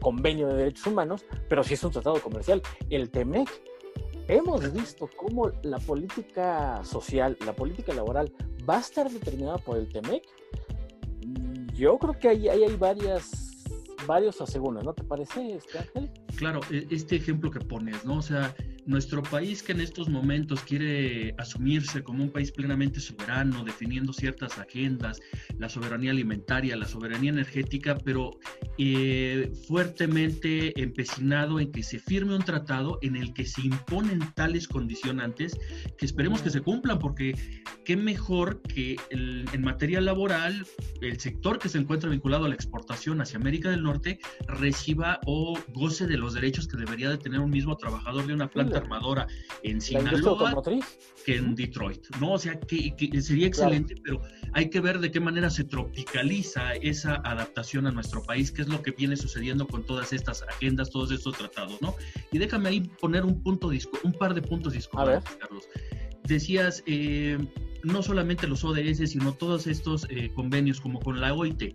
convenio 0.00 0.48
de 0.48 0.54
derechos 0.54 0.86
humanos, 0.86 1.24
pero 1.48 1.62
sí 1.62 1.74
es 1.74 1.84
un 1.84 1.92
tratado 1.92 2.20
comercial. 2.20 2.62
El 2.90 3.10
TEMEC, 3.10 3.48
hemos 4.28 4.72
visto 4.72 5.08
cómo 5.16 5.50
la 5.62 5.78
política 5.78 6.82
social, 6.84 7.36
la 7.44 7.54
política 7.54 7.92
laboral 7.92 8.32
va 8.68 8.76
a 8.76 8.80
estar 8.80 9.10
determinada 9.10 9.58
por 9.58 9.78
el 9.78 9.88
TEMEC. 9.88 10.22
Yo 11.74 11.98
creo 11.98 12.18
que 12.18 12.28
ahí, 12.28 12.48
hay 12.48 12.76
varias, 12.76 13.64
varios 14.06 14.40
asegúnes, 14.40 14.84
¿no 14.84 14.92
te 14.92 15.04
parece, 15.04 15.56
este 15.56 15.78
Ángel? 15.78 16.10
Claro, 16.36 16.60
e, 16.70 16.86
este 16.90 17.16
ejemplo 17.16 17.50
que 17.50 17.60
pones, 17.60 18.04
¿no? 18.04 18.18
O 18.18 18.22
sea, 18.22 18.54
nuestro 18.88 19.22
país 19.22 19.62
que 19.62 19.72
en 19.72 19.82
estos 19.82 20.08
momentos 20.08 20.62
quiere 20.62 21.34
asumirse 21.36 22.02
como 22.02 22.24
un 22.24 22.30
país 22.30 22.50
plenamente 22.50 23.00
soberano, 23.00 23.62
definiendo 23.62 24.14
ciertas 24.14 24.58
agendas, 24.58 25.20
la 25.58 25.68
soberanía 25.68 26.10
alimentaria, 26.10 26.74
la 26.74 26.86
soberanía 26.86 27.30
energética, 27.30 27.98
pero 28.02 28.38
eh, 28.78 29.52
fuertemente 29.68 30.80
empecinado 30.80 31.60
en 31.60 31.70
que 31.70 31.82
se 31.82 31.98
firme 31.98 32.34
un 32.34 32.42
tratado 32.42 32.98
en 33.02 33.16
el 33.16 33.34
que 33.34 33.44
se 33.44 33.60
imponen 33.60 34.20
tales 34.34 34.66
condicionantes 34.66 35.58
que 35.98 36.06
esperemos 36.06 36.40
que 36.40 36.48
se 36.48 36.62
cumplan, 36.62 36.98
porque 36.98 37.34
qué 37.84 37.94
mejor 37.94 38.62
que 38.62 38.96
en 39.10 39.62
materia 39.62 40.00
laboral 40.00 40.66
el 41.02 41.20
sector 41.20 41.58
que 41.58 41.68
se 41.68 41.76
encuentra 41.76 42.08
vinculado 42.08 42.46
a 42.46 42.48
la 42.48 42.54
exportación 42.54 43.20
hacia 43.20 43.38
América 43.38 43.70
del 43.70 43.82
Norte 43.82 44.18
reciba 44.46 45.20
o 45.26 45.58
goce 45.74 46.06
de 46.06 46.16
los 46.16 46.32
derechos 46.32 46.66
que 46.66 46.78
debería 46.78 47.10
de 47.10 47.18
tener 47.18 47.40
un 47.40 47.50
mismo 47.50 47.76
trabajador 47.76 48.26
de 48.26 48.32
una 48.32 48.48
planta 48.48 48.77
armadora 48.78 49.26
en 49.62 49.80
Sinaloa 49.80 50.62
que 51.24 51.36
en 51.36 51.54
Detroit, 51.54 52.06
¿no? 52.20 52.32
O 52.32 52.38
sea, 52.38 52.58
que, 52.58 52.94
sería 53.20 53.46
excelente, 53.46 53.94
pero 54.02 54.20
hay 54.52 54.70
que 54.70 54.80
ver 54.80 54.98
de 54.98 55.10
qué 55.10 55.20
manera 55.20 55.50
se 55.50 55.64
tropicaliza 55.64 56.74
esa 56.76 57.16
adaptación 57.16 57.86
a 57.86 57.90
nuestro 57.90 58.22
país, 58.22 58.50
qué 58.50 58.62
es 58.62 58.68
lo 58.68 58.82
que 58.82 58.92
viene 58.92 59.16
sucediendo 59.16 59.66
con 59.66 59.84
todas 59.84 60.12
estas 60.12 60.42
agendas, 60.42 60.90
todos 60.90 61.10
estos 61.10 61.36
tratados, 61.36 61.80
¿no? 61.82 61.94
Y 62.32 62.38
déjame 62.38 62.70
ahí 62.70 62.80
poner 63.00 63.24
un 63.24 63.42
punto 63.42 63.68
disco, 63.68 63.98
un 64.04 64.12
par 64.12 64.34
de 64.34 64.42
puntos 64.42 64.72
discordantes, 64.72 65.36
Carlos. 65.36 65.68
Decías, 66.24 66.82
eh, 66.86 67.38
no 67.82 68.02
solamente 68.02 68.46
los 68.46 68.64
ODS, 68.64 69.10
sino 69.10 69.32
todos 69.34 69.66
estos 69.66 70.06
eh, 70.10 70.30
convenios 70.34 70.80
como 70.80 71.00
con 71.00 71.20
la 71.20 71.34
OIT, 71.34 71.74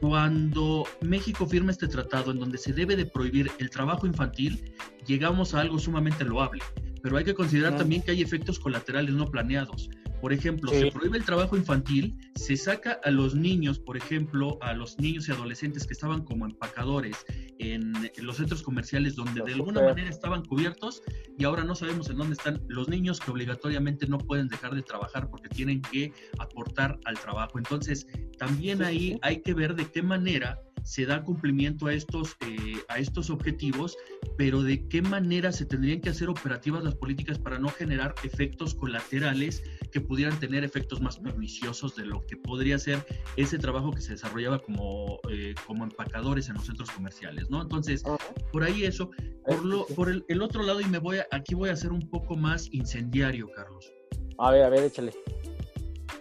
cuando 0.00 0.86
México 1.00 1.46
firma 1.46 1.72
este 1.72 1.88
tratado 1.88 2.30
en 2.30 2.38
donde 2.38 2.58
se 2.58 2.72
debe 2.72 2.96
de 2.96 3.06
prohibir 3.06 3.50
el 3.58 3.70
trabajo 3.70 4.06
infantil, 4.06 4.72
llegamos 5.06 5.54
a 5.54 5.60
algo 5.60 5.78
sumamente 5.78 6.24
loable, 6.24 6.62
pero 7.02 7.16
hay 7.16 7.24
que 7.24 7.34
considerar 7.34 7.76
también 7.76 8.02
que 8.02 8.12
hay 8.12 8.22
efectos 8.22 8.58
colaterales 8.58 9.14
no 9.14 9.30
planeados. 9.30 9.90
Por 10.20 10.32
ejemplo, 10.32 10.70
se 10.72 10.90
prohíbe 10.90 11.18
el 11.18 11.24
trabajo 11.24 11.56
infantil, 11.56 12.16
se 12.34 12.56
saca 12.56 12.98
a 13.04 13.10
los 13.10 13.34
niños, 13.34 13.78
por 13.78 13.96
ejemplo, 13.96 14.58
a 14.60 14.72
los 14.72 14.98
niños 14.98 15.28
y 15.28 15.32
adolescentes 15.32 15.86
que 15.86 15.92
estaban 15.92 16.24
como 16.24 16.46
empacadores 16.46 17.24
en, 17.58 17.92
los 18.18 18.36
centros 18.36 18.62
comerciales 18.62 19.14
donde 19.14 19.42
de 19.42 19.54
alguna 19.54 19.80
manera 19.80 20.08
estaban 20.08 20.44
cubiertos 20.44 21.02
y 21.38 21.44
ahora 21.44 21.64
no 21.64 21.74
sabemos 21.74 22.10
en 22.10 22.16
dónde 22.16 22.34
están 22.34 22.60
los 22.68 22.88
niños 22.88 23.20
que 23.20 23.30
obligatoriamente 23.30 24.06
no 24.06 24.18
pueden 24.18 24.48
dejar 24.48 24.74
de 24.74 24.82
trabajar 24.82 25.30
porque 25.30 25.48
tienen 25.48 25.82
que 25.82 26.12
aportar 26.38 26.98
al 27.04 27.18
trabajo. 27.18 27.58
Entonces, 27.58 28.06
también 28.38 28.82
ahí 28.82 29.18
hay 29.22 29.40
que 29.42 29.54
ver 29.54 29.74
de 29.74 29.86
qué 29.86 30.02
manera 30.02 30.58
se 30.88 31.04
da 31.04 31.22
cumplimiento 31.22 31.86
a 31.86 31.92
estos, 31.92 32.34
eh, 32.40 32.78
a 32.88 32.98
estos 32.98 33.28
objetivos, 33.28 33.94
pero 34.38 34.62
de 34.62 34.88
qué 34.88 35.02
manera 35.02 35.52
se 35.52 35.66
tendrían 35.66 36.00
que 36.00 36.08
hacer 36.08 36.30
operativas 36.30 36.82
las 36.82 36.94
políticas 36.94 37.38
para 37.38 37.58
no 37.58 37.68
generar 37.68 38.14
efectos 38.24 38.74
colaterales 38.74 39.62
que 39.92 40.00
pudieran 40.00 40.40
tener 40.40 40.64
efectos 40.64 41.02
más 41.02 41.18
perniciosos 41.18 41.94
de 41.94 42.06
lo 42.06 42.24
que 42.24 42.38
podría 42.38 42.78
ser 42.78 43.04
ese 43.36 43.58
trabajo 43.58 43.90
que 43.90 44.00
se 44.00 44.12
desarrollaba 44.12 44.60
como, 44.60 45.20
eh, 45.30 45.54
como 45.66 45.84
empacadores 45.84 46.48
en 46.48 46.54
los 46.54 46.64
centros 46.64 46.90
comerciales, 46.90 47.50
¿no? 47.50 47.60
Entonces, 47.60 48.02
por 48.50 48.62
ahí 48.62 48.84
eso. 48.84 49.10
Por, 49.44 49.64
lo, 49.64 49.86
por 49.88 50.08
el, 50.08 50.24
el, 50.28 50.40
otro 50.40 50.62
lado, 50.62 50.80
y 50.80 50.86
me 50.86 50.98
voy 50.98 51.18
a, 51.18 51.26
aquí 51.32 51.54
voy 51.54 51.68
a 51.68 51.76
ser 51.76 51.92
un 51.92 52.08
poco 52.08 52.34
más 52.34 52.68
incendiario, 52.72 53.50
Carlos. 53.54 53.92
A 54.38 54.52
ver, 54.52 54.62
a 54.64 54.68
ver, 54.70 54.84
échale 54.84 55.12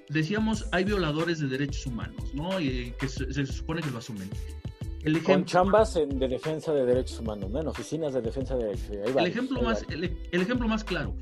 decíamos, 0.10 0.68
hay 0.72 0.84
violadores 0.84 1.40
de 1.40 1.48
derechos 1.48 1.86
humanos, 1.86 2.34
¿no? 2.34 2.60
Y 2.60 2.94
que 3.00 3.08
se, 3.08 3.46
supone 3.46 3.82
que 3.82 3.92
lo 3.92 3.98
asumen. 4.00 4.30
El 5.04 5.16
ejemplo, 5.16 5.36
Con 5.36 5.46
chambas 5.46 5.94
de 5.94 6.28
defensa 6.28 6.74
de 6.74 6.86
derechos 6.86 7.20
humanos, 7.20 7.50
¿no? 7.50 7.62
En 7.62 7.68
oficinas 7.68 8.14
de 8.14 8.22
defensa 8.22 8.56
de 8.56 8.66
derechos 8.66 8.90
humanos. 8.90 9.16
El, 9.16 9.26
ejemplo 9.28 9.62
más, 9.62 9.86
el, 9.90 10.42
ejemplo 10.42 10.68
más 10.68 10.84
claro, 10.84 11.16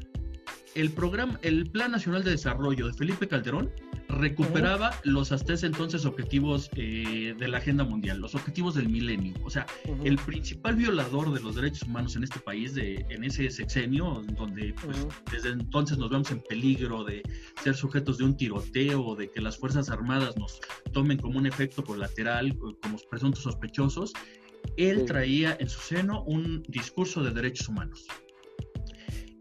el 0.76 0.92
programa, 0.92 1.40
el 1.42 1.70
Plan 1.72 1.92
Nacional 1.92 2.24
de 2.24 2.32
Desarrollo 2.32 2.88
de 2.88 2.94
Felipe 2.94 3.28
Calderón 3.28 3.72
recuperaba 4.10 4.92
los 5.04 5.32
hasta 5.32 5.54
ese 5.54 5.66
entonces 5.66 6.06
objetivos 6.06 6.70
eh, 6.76 7.34
de 7.38 7.48
la 7.48 7.58
agenda 7.58 7.84
mundial, 7.84 8.20
los 8.20 8.36
objetivos 8.36 8.76
del 8.76 8.90
milenio. 8.90 9.34
O 9.44 9.50
sea, 9.50 9.66
el 10.04 10.18
principal 10.18 10.76
violador 10.76 11.34
de 11.34 11.40
los 11.40 11.56
derechos 11.56 11.84
humanos 11.84 12.16
en 12.16 12.24
este 12.24 12.40
país, 12.40 12.76
de, 12.76 13.06
en 13.10 13.24
ese 13.24 13.50
sexenio, 13.50 14.24
donde 14.38 14.74
pues, 14.84 15.08
desde 15.32 15.50
entonces 15.50 15.98
nos 15.98 16.10
vemos 16.10 16.30
en 16.32 16.42
peligro 16.42 17.04
de 17.04 17.24
ser 17.64 17.76
sujetos 17.76 18.18
de 18.18 18.26
un 18.26 18.38
tiroteo, 18.38 19.16
de 19.16 19.32
que 19.32 19.42
las 19.42 19.58
Fuerzas 19.58 19.90
Armadas 19.90 20.38
nos 20.38 20.60
tomen 20.94 21.18
como 21.18 21.40
un 21.40 21.48
efecto 21.48 21.84
colateral, 21.84 22.56
como 22.58 22.98
presuntos 23.10 23.44
sospechosos, 23.44 24.14
él 24.78 25.06
traía 25.06 25.56
en 25.60 25.70
su 25.70 25.80
seno 25.80 26.24
un 26.24 26.64
discurso 26.68 27.24
de 27.24 27.32
derechos 27.32 27.70
humanos. 27.70 28.06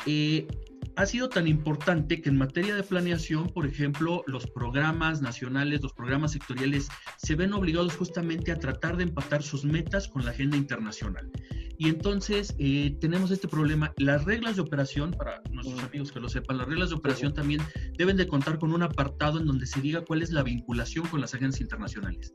Eh, 0.07 0.47
ha 0.96 1.06
sido 1.06 1.28
tan 1.28 1.46
importante 1.46 2.20
que 2.20 2.28
en 2.28 2.36
materia 2.36 2.74
de 2.74 2.82
planeación, 2.82 3.48
por 3.48 3.66
ejemplo, 3.66 4.22
los 4.26 4.46
programas 4.46 5.20
nacionales, 5.22 5.82
los 5.82 5.92
programas 5.92 6.32
sectoriales, 6.32 6.88
se 7.16 7.34
ven 7.34 7.52
obligados 7.52 7.96
justamente 7.96 8.52
a 8.52 8.58
tratar 8.58 8.96
de 8.96 9.04
empatar 9.04 9.42
sus 9.42 9.64
metas 9.64 10.08
con 10.08 10.24
la 10.24 10.30
agenda 10.30 10.56
internacional. 10.56 11.30
Y 11.76 11.88
entonces 11.88 12.54
eh, 12.58 12.96
tenemos 13.00 13.30
este 13.32 13.48
problema. 13.48 13.92
Las 13.96 14.24
reglas 14.24 14.56
de 14.56 14.62
operación, 14.62 15.10
para 15.12 15.42
nuestros 15.50 15.82
amigos 15.82 16.12
que 16.12 16.20
lo 16.20 16.28
sepan, 16.28 16.58
las 16.58 16.68
reglas 16.68 16.90
de 16.90 16.96
operación 16.96 17.34
también 17.34 17.60
deben 17.98 18.16
de 18.16 18.28
contar 18.28 18.58
con 18.58 18.72
un 18.72 18.82
apartado 18.82 19.40
en 19.40 19.46
donde 19.46 19.66
se 19.66 19.80
diga 19.80 20.04
cuál 20.04 20.22
es 20.22 20.30
la 20.30 20.44
vinculación 20.44 21.06
con 21.08 21.20
las 21.20 21.34
agencias 21.34 21.62
internacionales 21.62 22.32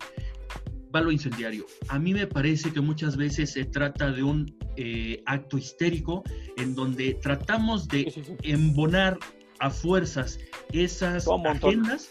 lo 0.94 1.12
incendiario. 1.12 1.66
A 1.88 2.00
mí 2.00 2.14
me 2.14 2.28
parece 2.28 2.72
que 2.74 2.82
muchas 2.82 3.16
veces 3.16 3.52
se 3.52 3.66
trata 3.66 4.12
de 4.12 4.24
un 4.24 4.54
eh, 4.76 5.22
acto 5.26 5.58
histérico 5.58 6.24
en 6.58 6.76
donde 6.76 7.14
tratamos 7.16 7.88
de 7.88 8.12
embonar 8.44 9.18
a 9.60 9.70
fuerzas 9.70 10.40
esas 10.72 11.28
agendas, 11.46 12.10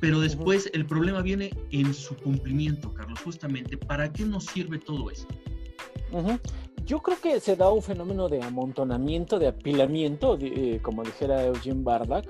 pero 0.00 0.20
después 0.20 0.70
el 0.74 0.84
problema 0.84 1.22
viene 1.22 1.50
en 1.70 1.94
su 1.94 2.16
cumplimiento, 2.16 2.92
Carlos, 2.92 3.20
justamente. 3.20 3.76
¿Para 3.76 4.12
qué 4.12 4.24
nos 4.24 4.44
sirve 4.46 4.78
todo 4.78 5.10
eso? 5.10 5.26
Yo 6.84 7.00
creo 7.00 7.20
que 7.20 7.40
se 7.40 7.56
da 7.56 7.70
un 7.70 7.82
fenómeno 7.82 8.28
de 8.28 8.42
amontonamiento, 8.42 9.38
de 9.38 9.48
apilamiento, 9.48 10.38
eh, 10.40 10.80
como 10.82 11.02
dijera 11.02 11.44
Eugene 11.44 11.82
Bardak, 11.82 12.26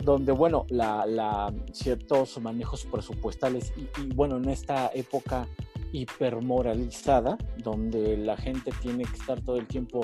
donde, 0.00 0.32
bueno, 0.32 0.66
la, 0.68 1.52
ciertos 1.72 2.40
manejos 2.40 2.84
presupuestales 2.86 3.72
y, 3.76 4.14
bueno, 4.14 4.36
en 4.36 4.48
esta 4.48 4.90
época 4.94 5.46
hipermoralizada, 5.92 7.36
donde 7.58 8.16
la 8.16 8.36
gente 8.36 8.70
tiene 8.80 9.04
que 9.04 9.16
estar 9.16 9.40
todo 9.40 9.56
el 9.56 9.66
tiempo 9.66 10.02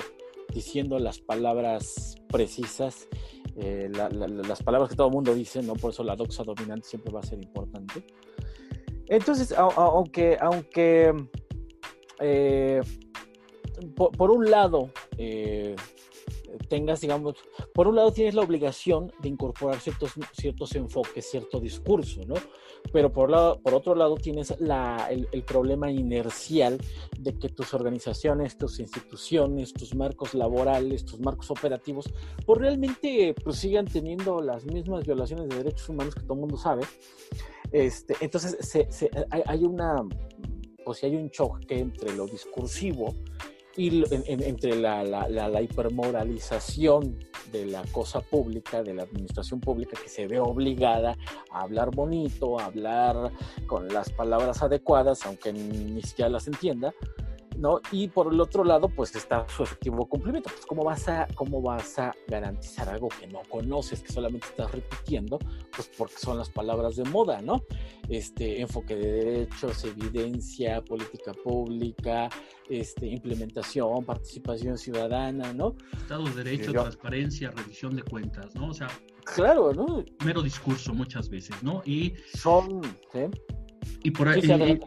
diciendo 0.53 0.99
las 0.99 1.19
palabras 1.19 2.15
precisas, 2.27 3.07
eh, 3.55 3.89
las 3.91 4.63
palabras 4.63 4.89
que 4.89 4.95
todo 4.95 5.07
el 5.07 5.13
mundo 5.13 5.33
dice, 5.33 5.61
¿no? 5.61 5.73
Por 5.73 5.91
eso 5.91 6.03
la 6.03 6.15
doxa 6.15 6.43
dominante 6.43 6.87
siempre 6.87 7.11
va 7.11 7.19
a 7.19 7.23
ser 7.23 7.39
importante. 7.41 8.05
Entonces, 9.07 9.53
aunque, 9.57 10.37
aunque 10.39 11.13
eh, 12.19 12.81
por, 13.95 14.31
un 14.31 14.49
lado, 14.49 14.91
eh, 15.17 15.75
tengas, 16.67 17.01
digamos, 17.01 17.35
por 17.73 17.87
un 17.87 17.95
lado 17.95 18.11
tienes 18.11 18.35
la 18.35 18.41
obligación 18.41 19.11
de 19.19 19.29
incorporar 19.29 19.79
ciertos, 19.79 20.13
ciertos 20.33 20.75
enfoques, 20.75 21.29
cierto 21.29 21.59
discurso, 21.59 22.21
¿no? 22.25 22.35
Pero 22.93 23.11
por, 23.11 23.29
lado, 23.29 23.59
por 23.61 23.73
otro 23.73 23.95
lado 23.95 24.15
tienes 24.15 24.59
la, 24.59 25.07
el, 25.09 25.27
el, 25.31 25.43
problema 25.43 25.91
inercial 25.91 26.79
de 27.17 27.37
que 27.37 27.49
tus 27.49 27.73
organizaciones, 27.73 28.57
tus 28.57 28.79
instituciones, 28.79 29.73
tus 29.73 29.93
marcos 29.95 30.33
laborales, 30.33 31.05
tus 31.05 31.19
marcos 31.19 31.51
operativos, 31.51 32.05
pues 32.45 32.59
realmente 32.59 33.35
pues, 33.43 33.57
sigan 33.57 33.85
teniendo 33.85 34.41
las 34.41 34.65
mismas 34.65 35.05
violaciones 35.05 35.49
de 35.49 35.57
derechos 35.57 35.89
humanos 35.89 36.15
que 36.15 36.21
todo 36.21 36.35
el 36.35 36.39
mundo 36.39 36.57
sabe. 36.57 36.83
Este, 37.71 38.15
entonces 38.21 38.57
se, 38.61 38.91
se, 38.91 39.11
hay, 39.29 39.43
hay, 39.45 39.63
una, 39.63 40.03
pues 40.85 41.03
hay 41.03 41.15
un 41.15 41.29
choque 41.29 41.79
entre 41.79 42.15
lo 42.15 42.25
discursivo, 42.25 43.13
y 43.75 44.03
en, 44.13 44.23
en, 44.25 44.43
entre 44.43 44.75
la, 44.75 45.03
la, 45.03 45.29
la, 45.29 45.47
la, 45.47 45.61
hipermoralización 45.61 47.17
de 47.51 47.65
la 47.65 47.83
cosa 47.91 48.21
pública, 48.21 48.83
de 48.83 48.93
la 48.93 49.03
administración 49.03 49.59
pública, 49.59 49.97
que 50.01 50.09
se 50.09 50.27
ve 50.27 50.39
obligada 50.39 51.17
a 51.51 51.61
hablar 51.61 51.91
bonito, 51.91 52.59
a 52.59 52.65
hablar 52.65 53.31
con 53.67 53.87
las 53.87 54.11
palabras 54.11 54.61
adecuadas, 54.61 55.25
aunque 55.25 55.53
ni 55.53 56.01
siquiera 56.01 56.29
las 56.29 56.47
entienda, 56.47 56.93
¿no? 57.59 57.81
Y 57.91 58.07
por 58.07 58.33
el 58.33 58.39
otro 58.39 58.63
lado, 58.63 58.89
pues 58.89 59.15
está 59.15 59.45
su 59.49 59.63
efectivo 59.63 60.07
cumplimiento. 60.07 60.49
Pues, 60.49 60.65
¿cómo 60.65 60.83
vas 60.83 61.07
a, 61.09 61.27
cómo 61.35 61.61
vas 61.61 61.99
a 61.99 62.15
garantizar 62.27 62.89
algo 62.89 63.09
que 63.09 63.27
no 63.27 63.41
conoces, 63.49 64.01
que 64.01 64.11
solamente 64.11 64.47
estás 64.47 64.71
repitiendo? 64.71 65.37
Pues 65.75 65.91
porque 65.97 66.15
son 66.17 66.37
las 66.37 66.49
palabras 66.49 66.95
de 66.95 67.03
moda, 67.03 67.41
¿no? 67.41 67.63
Este, 68.07 68.61
enfoque 68.61 68.95
de 68.95 69.11
derechos, 69.11 69.83
evidencia, 69.83 70.81
política 70.83 71.33
pública, 71.33 72.29
este, 72.69 73.07
implementación, 73.07 74.05
participación 74.05 74.77
ciudadana, 74.77 75.53
¿no? 75.53 75.75
Estado 75.93 76.23
de 76.25 76.43
Derecho, 76.43 76.71
Yo, 76.71 76.81
transparencia, 76.81 77.51
revisión 77.51 77.95
de 77.95 78.03
cuentas, 78.03 78.55
¿no? 78.55 78.69
O 78.69 78.73
sea, 78.73 78.87
claro, 79.35 79.73
¿no? 79.73 80.03
Mero 80.23 80.41
discurso 80.41 80.93
muchas 80.93 81.29
veces, 81.29 81.61
¿no? 81.61 81.81
Y 81.85 82.13
son, 82.33 82.81
¿sí? 83.11 83.19
Y 84.03 84.11
por 84.11 84.29
ahí, 84.29 84.41
sí, 84.41 84.79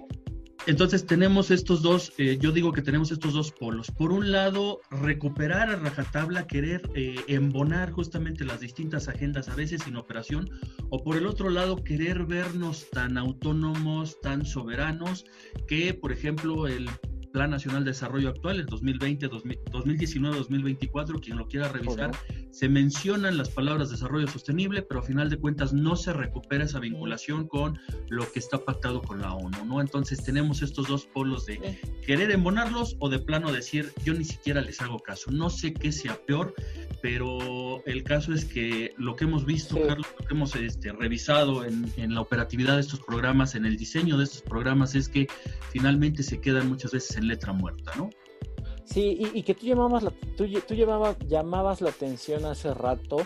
entonces 0.67 1.07
tenemos 1.07 1.51
estos 1.51 1.83
dos, 1.83 2.13
eh, 2.19 2.39
yo 2.41 2.53
digo 2.53 2.73
que 2.73 2.83
tenemos 2.83 3.11
estos 3.11 3.33
dos 3.33 3.51
polos. 3.51 3.91
Por 3.91 4.13
un 4.13 4.31
lado, 4.31 4.81
recuperar 4.91 5.71
a 5.71 5.77
rajatabla, 5.77 6.47
querer 6.47 6.89
eh, 6.95 7.17
embonar 7.27 7.91
justamente 7.91 8.45
las 8.45 8.61
distintas 8.61 9.09
agendas 9.09 9.49
a 9.49 9.55
veces 9.55 9.83
sin 9.83 9.97
operación, 9.97 10.49
o 10.91 11.03
por 11.03 11.17
el 11.17 11.27
otro 11.27 11.51
lado, 11.51 11.77
querer 11.77 12.25
vernos 12.27 12.89
tan 12.91 13.19
autónomos, 13.19 14.21
tan 14.21 14.45
soberanos, 14.47 15.25
que 15.67 15.95
por 15.95 16.13
ejemplo 16.13 16.69
el 16.69 16.89
Plan 17.33 17.51
Nacional 17.51 17.85
de 17.85 17.91
Desarrollo 17.91 18.29
actual, 18.29 18.61
el 18.61 18.67
2020, 18.67 19.31
2019-2024, 19.31 21.21
quien 21.21 21.39
lo 21.39 21.49
quiera 21.49 21.69
revisar, 21.69 22.13
se 22.51 22.69
mencionan 22.69 23.39
las 23.39 23.49
palabras 23.49 23.91
desarrollo 23.91 24.29
sostenible, 24.29 24.83
pero 24.83 25.01
a 25.01 25.03
final 25.03 25.31
de 25.31 25.39
cuentas 25.39 25.73
no 25.73 25.97
se 25.97 26.13
recupera 26.13 26.65
esa 26.65 26.79
vinculación 26.79 27.49
con 27.49 27.79
lo 28.11 28.31
que 28.31 28.39
está 28.39 28.59
pactado 28.59 29.01
con 29.01 29.21
la 29.21 29.33
ONU, 29.33 29.65
¿no? 29.65 29.81
Entonces 29.81 30.23
tenemos 30.23 30.61
estos 30.61 30.87
dos 30.87 31.07
polos 31.07 31.47
de 31.47 31.81
querer 32.07 32.31
embonarlos 32.31 32.97
o 32.99 33.09
de 33.09 33.19
plano 33.19 33.51
decir, 33.51 33.91
yo 34.05 34.13
ni 34.13 34.25
siquiera 34.25 34.61
les 34.61 34.81
hago 34.83 34.99
caso. 34.99 35.31
No 35.31 35.49
sé 35.49 35.73
qué 35.73 35.93
sea 35.93 36.21
peor, 36.27 36.55
pero 37.01 37.83
el 37.87 38.05
caso 38.05 38.35
es 38.35 38.45
que 38.45 38.95
lo 38.99 39.17
que 39.17 39.25
hemos 39.25 39.47
visto, 39.47 39.77
sí. 39.77 39.83
Carlos, 39.87 40.07
lo 40.21 40.27
que 40.27 40.35
hemos 40.35 40.55
este, 40.55 40.93
revisado 40.93 41.65
en, 41.65 41.91
en, 41.97 42.15
la 42.15 42.21
operatividad 42.21 42.75
de 42.75 42.83
estos 42.83 43.01
programas, 43.01 43.55
en 43.55 43.65
el 43.65 43.77
diseño 43.77 44.19
de 44.19 44.25
estos 44.25 44.43
programas, 44.43 44.95
es 44.95 45.09
que 45.09 45.27
finalmente 45.71 46.23
se 46.23 46.41
quedan 46.41 46.69
muchas 46.69 46.93
veces 46.93 47.17
en 47.17 47.22
letra 47.23 47.53
muerta, 47.53 47.93
¿no? 47.97 48.11
Sí, 48.85 49.31
y, 49.33 49.43
que 49.43 49.55
tú, 49.55 49.67
llamabas 49.67 50.03
la, 50.03 50.13
tú, 50.37 50.45
llamabas, 50.75 51.17
llamabas 51.27 51.81
la 51.81 51.91
atención 51.91 52.45
hace 52.45 52.75
rato 52.75 53.19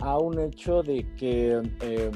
a 0.00 0.18
un 0.18 0.38
hecho 0.38 0.82
de 0.82 1.06
que, 1.16 1.62
eh, 1.80 2.10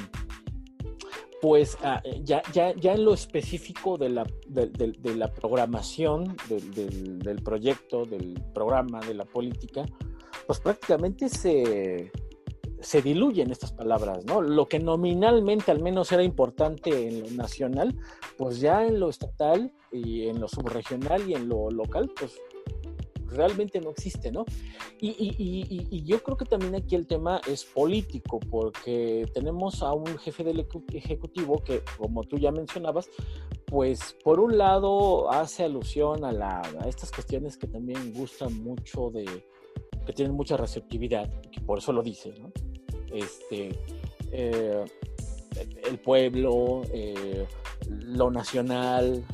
pues, 1.41 1.79
ah, 1.83 2.03
ya, 2.23 2.43
ya, 2.53 2.75
ya 2.75 2.93
en 2.93 3.05
lo 3.05 3.15
específico 3.15 3.97
de 3.97 4.11
la, 4.11 4.27
de, 4.47 5.15
la 5.17 5.33
programación 5.33 6.37
del, 6.49 7.19
del 7.21 7.43
proyecto, 7.43 8.05
del 8.05 8.35
programa, 8.53 9.01
de 9.01 9.15
la 9.15 9.25
política, 9.25 9.87
pues 10.47 10.61
prácticamente 10.61 11.29
se, 11.29 12.13
se 12.83 13.01
diluyen 13.01 13.51
estas 13.51 13.73
palabras, 13.73 14.25
¿no? 14.25 14.43
Lo 14.43 14.67
que 14.67 14.79
nominalmente 14.79 15.71
al 15.71 15.81
menos 15.81 16.13
era 16.13 16.23
importante 16.23 17.09
en 17.09 17.23
lo 17.23 17.31
nacional, 17.31 17.97
pues 18.37 18.61
ya 18.61 18.85
en 18.85 19.01
lo 19.01 19.09
estatal 19.09 19.73
y 19.93 20.29
en 20.29 20.41
lo 20.41 20.49
subregional 20.49 21.29
y 21.29 21.35
en 21.35 21.49
lo 21.49 21.71
local, 21.71 22.11
pues 22.19 22.39
realmente 23.33 23.81
no 23.81 23.91
existe, 23.91 24.31
¿no? 24.31 24.45
Y, 25.01 25.09
y, 25.09 25.89
y, 25.91 26.05
yo 26.05 26.23
creo 26.23 26.37
que 26.37 26.45
también 26.45 26.75
aquí 26.75 26.95
el 26.95 27.07
tema 27.07 27.41
es 27.49 27.65
político, 27.65 28.39
porque 28.39 29.27
tenemos 29.35 29.83
a 29.83 29.93
un 29.93 30.19
jefe 30.19 30.45
del 30.45 30.67
ejecutivo 30.93 31.63
que, 31.65 31.83
como 31.97 32.23
tú 32.25 32.39
ya 32.39 32.53
mencionabas, 32.53 33.09
pues 33.67 34.17
por 34.23 34.39
un 34.39 34.59
lado 34.59 35.31
hace 35.31 35.65
alusión 35.65 36.25
a, 36.25 36.33
la, 36.33 36.63
estas 36.87 37.11
cuestiones 37.11 37.57
que 37.57 37.67
también 37.67 38.13
gustan 38.13 38.63
mucho 38.63 39.11
de, 39.11 39.25
que 40.07 40.13
tienen 40.13 40.37
mucha 40.37 40.57
receptividad, 40.57 41.29
que 41.51 41.61
por 41.61 41.79
eso 41.79 41.93
lo 41.93 42.03
dice, 42.03 42.35
¿no? 42.39 42.53
Este, 43.13 43.71
eh, 44.31 44.85
el 45.89 45.99
pueblo, 45.99 46.83
eh, 46.93 47.47
lo 47.89 48.31
nacional, 48.31 49.25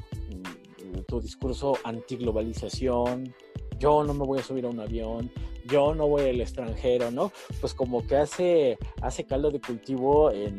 tu 1.04 1.20
discurso 1.20 1.74
antiglobalización, 1.84 3.34
yo 3.78 4.04
no 4.04 4.14
me 4.14 4.24
voy 4.26 4.38
a 4.38 4.42
subir 4.42 4.64
a 4.64 4.68
un 4.68 4.80
avión, 4.80 5.30
yo 5.70 5.94
no 5.94 6.08
voy 6.08 6.22
al 6.22 6.40
extranjero, 6.40 7.10
¿no? 7.10 7.32
Pues 7.60 7.74
como 7.74 8.06
que 8.06 8.16
hace, 8.16 8.78
hace 9.02 9.24
caldo 9.24 9.50
de 9.50 9.60
cultivo 9.60 10.30
en, 10.30 10.58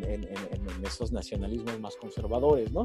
esos 0.83 1.11
nacionalismos 1.11 1.79
más 1.79 1.95
conservadores, 1.97 2.71
¿no? 2.71 2.83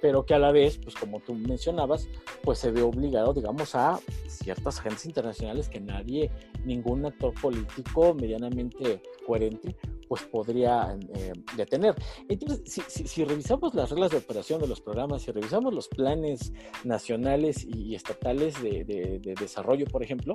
Pero 0.00 0.24
que 0.24 0.34
a 0.34 0.38
la 0.38 0.50
vez, 0.50 0.78
pues 0.78 0.94
como 0.94 1.20
tú 1.20 1.34
mencionabas, 1.34 2.08
pues 2.42 2.58
se 2.58 2.70
ve 2.70 2.82
obligado, 2.82 3.32
digamos, 3.32 3.74
a 3.74 4.00
ciertas 4.28 4.78
agentes 4.78 5.06
internacionales 5.06 5.68
que 5.68 5.80
nadie, 5.80 6.30
ningún 6.64 7.04
actor 7.06 7.32
político 7.40 8.14
medianamente 8.14 9.02
coherente, 9.26 9.76
pues 10.08 10.22
podría 10.22 10.96
eh, 11.14 11.32
detener. 11.56 11.94
Entonces, 12.28 12.82
si, 12.88 13.24
revisamos 13.24 13.74
las 13.74 13.90
reglas 13.90 14.10
de 14.10 14.18
operación 14.18 14.60
de 14.60 14.68
los 14.68 14.80
programas, 14.80 15.22
si 15.22 15.32
revisamos 15.32 15.72
los 15.72 15.88
planes 15.88 16.52
nacionales 16.82 17.64
y 17.64 17.94
estatales 17.94 18.60
de 18.62 19.34
desarrollo, 19.38 19.86
por 19.86 20.02
ejemplo, 20.02 20.34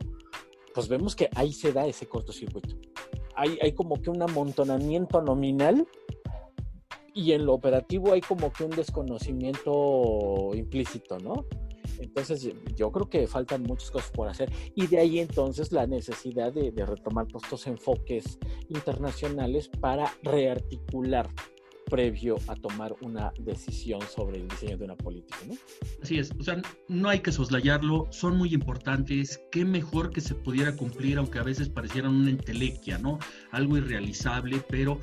pues 0.74 0.88
vemos 0.88 1.16
que 1.16 1.30
ahí 1.36 1.54
se 1.54 1.72
da 1.74 1.86
ese 1.86 2.08
cortocircuito. 2.08 2.76
Hay, 3.36 3.58
hay 3.62 3.74
como 3.74 4.02
que 4.02 4.10
un 4.10 4.22
amontonamiento 4.22 5.22
nominal 5.22 5.88
y 7.14 7.32
en 7.34 7.46
lo 7.46 7.54
operativo 7.54 8.14
hay 8.14 8.22
como 8.22 8.52
que 8.52 8.64
un 8.64 8.72
desconocimiento 8.72 10.52
implícito, 10.54 11.18
¿no? 11.20 11.46
Entonces 12.00 12.50
yo 12.76 12.92
creo 12.92 13.10
que 13.10 13.28
faltan 13.28 13.64
muchas 13.64 13.92
cosas 13.92 14.12
por 14.12 14.30
hacer 14.30 14.52
y 14.74 14.88
de 14.88 15.00
ahí 15.00 15.20
entonces 15.20 15.72
la 15.72 15.86
necesidad 15.86 16.54
de, 16.54 16.72
de 16.72 16.86
retomar 16.86 17.28
estos 17.28 17.68
enfoques 17.68 18.40
internacionales 18.70 19.70
para 19.82 20.14
rearticular 20.24 21.30
previo 21.90 22.38
a 22.48 22.56
tomar 22.56 22.96
una 23.02 23.34
decisión 23.40 24.02
sobre 24.02 24.38
el 24.38 24.48
diseño 24.48 24.78
de 24.78 24.86
una 24.86 24.96
política, 24.96 25.38
¿no? 25.48 25.56
Así 26.02 26.20
es, 26.20 26.32
o 26.40 26.44
sea, 26.44 26.62
no 26.88 27.10
hay 27.10 27.20
que 27.20 27.32
soslayarlo, 27.32 28.08
son 28.12 28.38
muy 28.38 28.54
importantes, 28.54 29.42
qué 29.52 29.66
mejor 29.66 30.12
que 30.12 30.22
se 30.22 30.36
pudiera 30.36 30.76
cumplir, 30.76 31.18
aunque 31.18 31.40
a 31.40 31.44
veces 31.44 31.70
parecieran 31.70 32.16
una 32.16 32.30
entelequia, 32.30 32.98
¿no? 32.98 33.20
Algo 33.52 33.78
irrealizable, 33.78 34.64
pero 34.70 35.00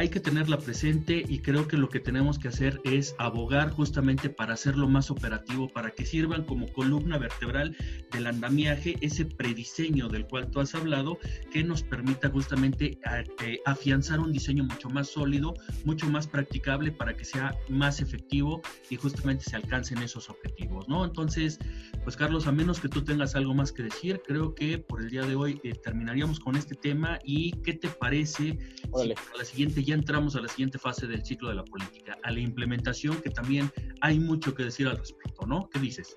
hay 0.00 0.08
que 0.08 0.18
tenerla 0.18 0.56
presente 0.56 1.22
y 1.28 1.40
creo 1.40 1.68
que 1.68 1.76
lo 1.76 1.90
que 1.90 2.00
tenemos 2.00 2.38
que 2.38 2.48
hacer 2.48 2.80
es 2.84 3.14
abogar 3.18 3.68
justamente 3.68 4.30
para 4.30 4.54
hacerlo 4.54 4.88
más 4.88 5.10
operativo, 5.10 5.68
para 5.68 5.90
que 5.90 6.06
sirvan 6.06 6.44
como 6.44 6.72
columna 6.72 7.18
vertebral 7.18 7.76
del 8.10 8.26
andamiaje, 8.26 8.96
ese 9.02 9.26
prediseño 9.26 10.08
del 10.08 10.26
cual 10.26 10.50
tú 10.50 10.60
has 10.60 10.74
hablado, 10.74 11.18
que 11.52 11.62
nos 11.62 11.82
permita 11.82 12.30
justamente 12.30 12.98
eh, 13.42 13.60
afianzar 13.66 14.20
un 14.20 14.32
diseño 14.32 14.64
mucho 14.64 14.88
más 14.88 15.08
sólido, 15.08 15.52
mucho 15.84 16.08
más 16.08 16.26
practicable 16.26 16.92
para 16.92 17.14
que 17.14 17.26
sea 17.26 17.54
más 17.68 18.00
efectivo 18.00 18.62
y 18.88 18.96
justamente 18.96 19.44
se 19.44 19.56
alcancen 19.56 19.98
esos 19.98 20.30
objetivos, 20.30 20.88
¿no? 20.88 21.04
Entonces, 21.04 21.58
pues 22.04 22.16
Carlos, 22.16 22.46
a 22.46 22.52
menos 22.52 22.80
que 22.80 22.88
tú 22.88 23.02
tengas 23.04 23.34
algo 23.34 23.52
más 23.52 23.70
que 23.70 23.82
decir, 23.82 24.22
creo 24.26 24.54
que 24.54 24.78
por 24.78 25.02
el 25.02 25.10
día 25.10 25.26
de 25.26 25.36
hoy 25.36 25.60
eh, 25.62 25.74
terminaríamos 25.74 26.40
con 26.40 26.56
este 26.56 26.74
tema 26.74 27.18
y 27.22 27.52
¿qué 27.60 27.74
te 27.74 27.88
parece 27.88 28.30
si 28.32 28.58
para 28.88 29.36
la 29.36 29.44
siguiente 29.44 29.84
ya 29.89 29.89
entramos 29.92 30.36
a 30.36 30.40
la 30.40 30.48
siguiente 30.48 30.78
fase 30.78 31.06
del 31.06 31.24
ciclo 31.24 31.48
de 31.48 31.56
la 31.56 31.64
política, 31.64 32.18
a 32.22 32.30
la 32.30 32.40
implementación, 32.40 33.20
que 33.20 33.30
también 33.30 33.70
hay 34.00 34.18
mucho 34.18 34.54
que 34.54 34.64
decir 34.64 34.86
al 34.86 34.96
respecto, 34.96 35.46
¿no? 35.46 35.68
¿Qué 35.70 35.78
dices? 35.78 36.16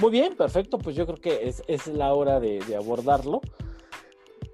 Muy 0.00 0.10
bien, 0.10 0.34
perfecto, 0.36 0.78
pues 0.78 0.96
yo 0.96 1.06
creo 1.06 1.18
que 1.18 1.48
es, 1.48 1.62
es 1.68 1.86
la 1.86 2.12
hora 2.14 2.40
de, 2.40 2.58
de, 2.60 2.76
abordarlo 2.76 3.40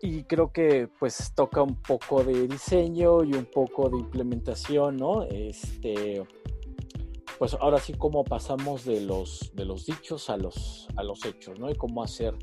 y 0.03 0.25
creo 0.25 0.53
que 0.53 0.89
pues 0.99 1.33
toca 1.35 1.63
un 1.63 1.81
poco 1.81 2.23
de 2.23 2.47
diseño 2.47 3.25
y 3.25 3.33
un 3.35 3.47
poco 3.47 3.89
de 3.89 3.99
implementación, 3.99 4.97
¿no? 4.97 5.25
Este, 5.25 6.23
pues 7.39 7.55
ahora 7.55 7.79
sí 7.79 7.95
cómo 7.95 8.25
pasamos 8.25 8.85
de 8.85 9.01
los, 9.01 9.53
de 9.55 9.65
los 9.65 9.87
dichos 9.87 10.29
a 10.29 10.37
los, 10.37 10.89
a 10.97 11.03
los 11.03 11.25
hechos, 11.25 11.59
¿no? 11.59 11.71
Y 11.71 11.77
cómo 11.77 12.03
hacer 12.03 12.35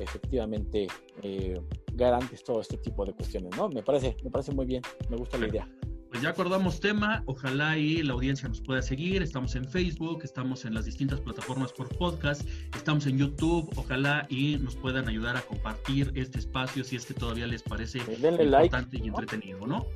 efectivamente 0.00 0.88
eh, 1.22 1.60
garantes 1.94 2.42
todo 2.44 2.60
este 2.60 2.76
tipo 2.78 3.04
de 3.04 3.12
cuestiones, 3.12 3.56
¿no? 3.56 3.68
Me 3.68 3.82
parece, 3.82 4.16
me 4.24 4.30
parece 4.30 4.52
muy 4.52 4.66
bien, 4.66 4.82
me 5.08 5.16
gusta 5.16 5.38
la 5.38 5.48
idea. 5.48 5.68
Pues 6.12 6.22
ya 6.22 6.28
acordamos 6.28 6.78
tema, 6.78 7.22
ojalá 7.24 7.78
y 7.78 8.02
la 8.02 8.12
audiencia 8.12 8.46
nos 8.46 8.60
pueda 8.60 8.82
seguir, 8.82 9.22
estamos 9.22 9.54
en 9.54 9.64
Facebook, 9.64 10.20
estamos 10.24 10.66
en 10.66 10.74
las 10.74 10.84
distintas 10.84 11.20
plataformas 11.20 11.72
por 11.72 11.88
podcast, 11.96 12.46
estamos 12.76 13.06
en 13.06 13.16
YouTube, 13.16 13.70
ojalá 13.76 14.26
y 14.28 14.58
nos 14.58 14.76
puedan 14.76 15.08
ayudar 15.08 15.38
a 15.38 15.40
compartir 15.40 16.12
este 16.14 16.38
espacio 16.38 16.84
si 16.84 16.96
es 16.96 17.06
que 17.06 17.14
todavía 17.14 17.46
les 17.46 17.62
parece 17.62 18.00
importante 18.00 18.98
y 19.02 19.08
entretenido, 19.08 19.66
¿no? 19.66 19.86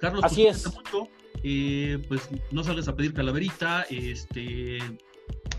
Carlos, 0.00 0.24
Así 0.24 0.42
pues, 0.42 0.66
es. 0.66 0.74
Mucho, 0.74 1.08
eh, 1.44 2.04
pues 2.08 2.28
no 2.50 2.64
salgas 2.64 2.88
a 2.88 2.96
pedir 2.96 3.14
calaverita, 3.14 3.82
este... 3.88 4.78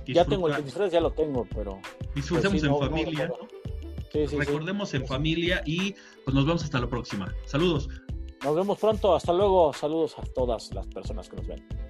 Ya 0.06 0.26
tengo 0.26 0.50
el 0.50 0.64
disfraz, 0.64 0.92
ya 0.92 1.00
lo 1.00 1.12
tengo, 1.12 1.48
pero... 1.56 1.80
Disfrutemos 2.16 2.62
pues 2.62 2.64
en 2.64 2.80
familia, 2.80 3.28
¿no? 3.30 3.57
Sí, 4.12 4.28
sí, 4.28 4.36
Recordemos 4.38 4.94
en 4.94 5.06
familia 5.06 5.62
y 5.66 5.96
pues 6.24 6.34
nos 6.34 6.46
vemos 6.46 6.64
hasta 6.64 6.80
la 6.80 6.88
próxima. 6.88 7.34
Saludos. 7.46 7.90
Nos 8.44 8.56
vemos 8.56 8.78
pronto. 8.80 9.16
Hasta 9.16 9.34
luego. 9.34 9.74
Saludos 9.74 10.16
a 10.18 10.24
todas 10.24 10.74
las 10.74 10.88
personas 10.88 11.30
que 11.30 11.36
nos 11.38 11.48
ven. 11.48 11.87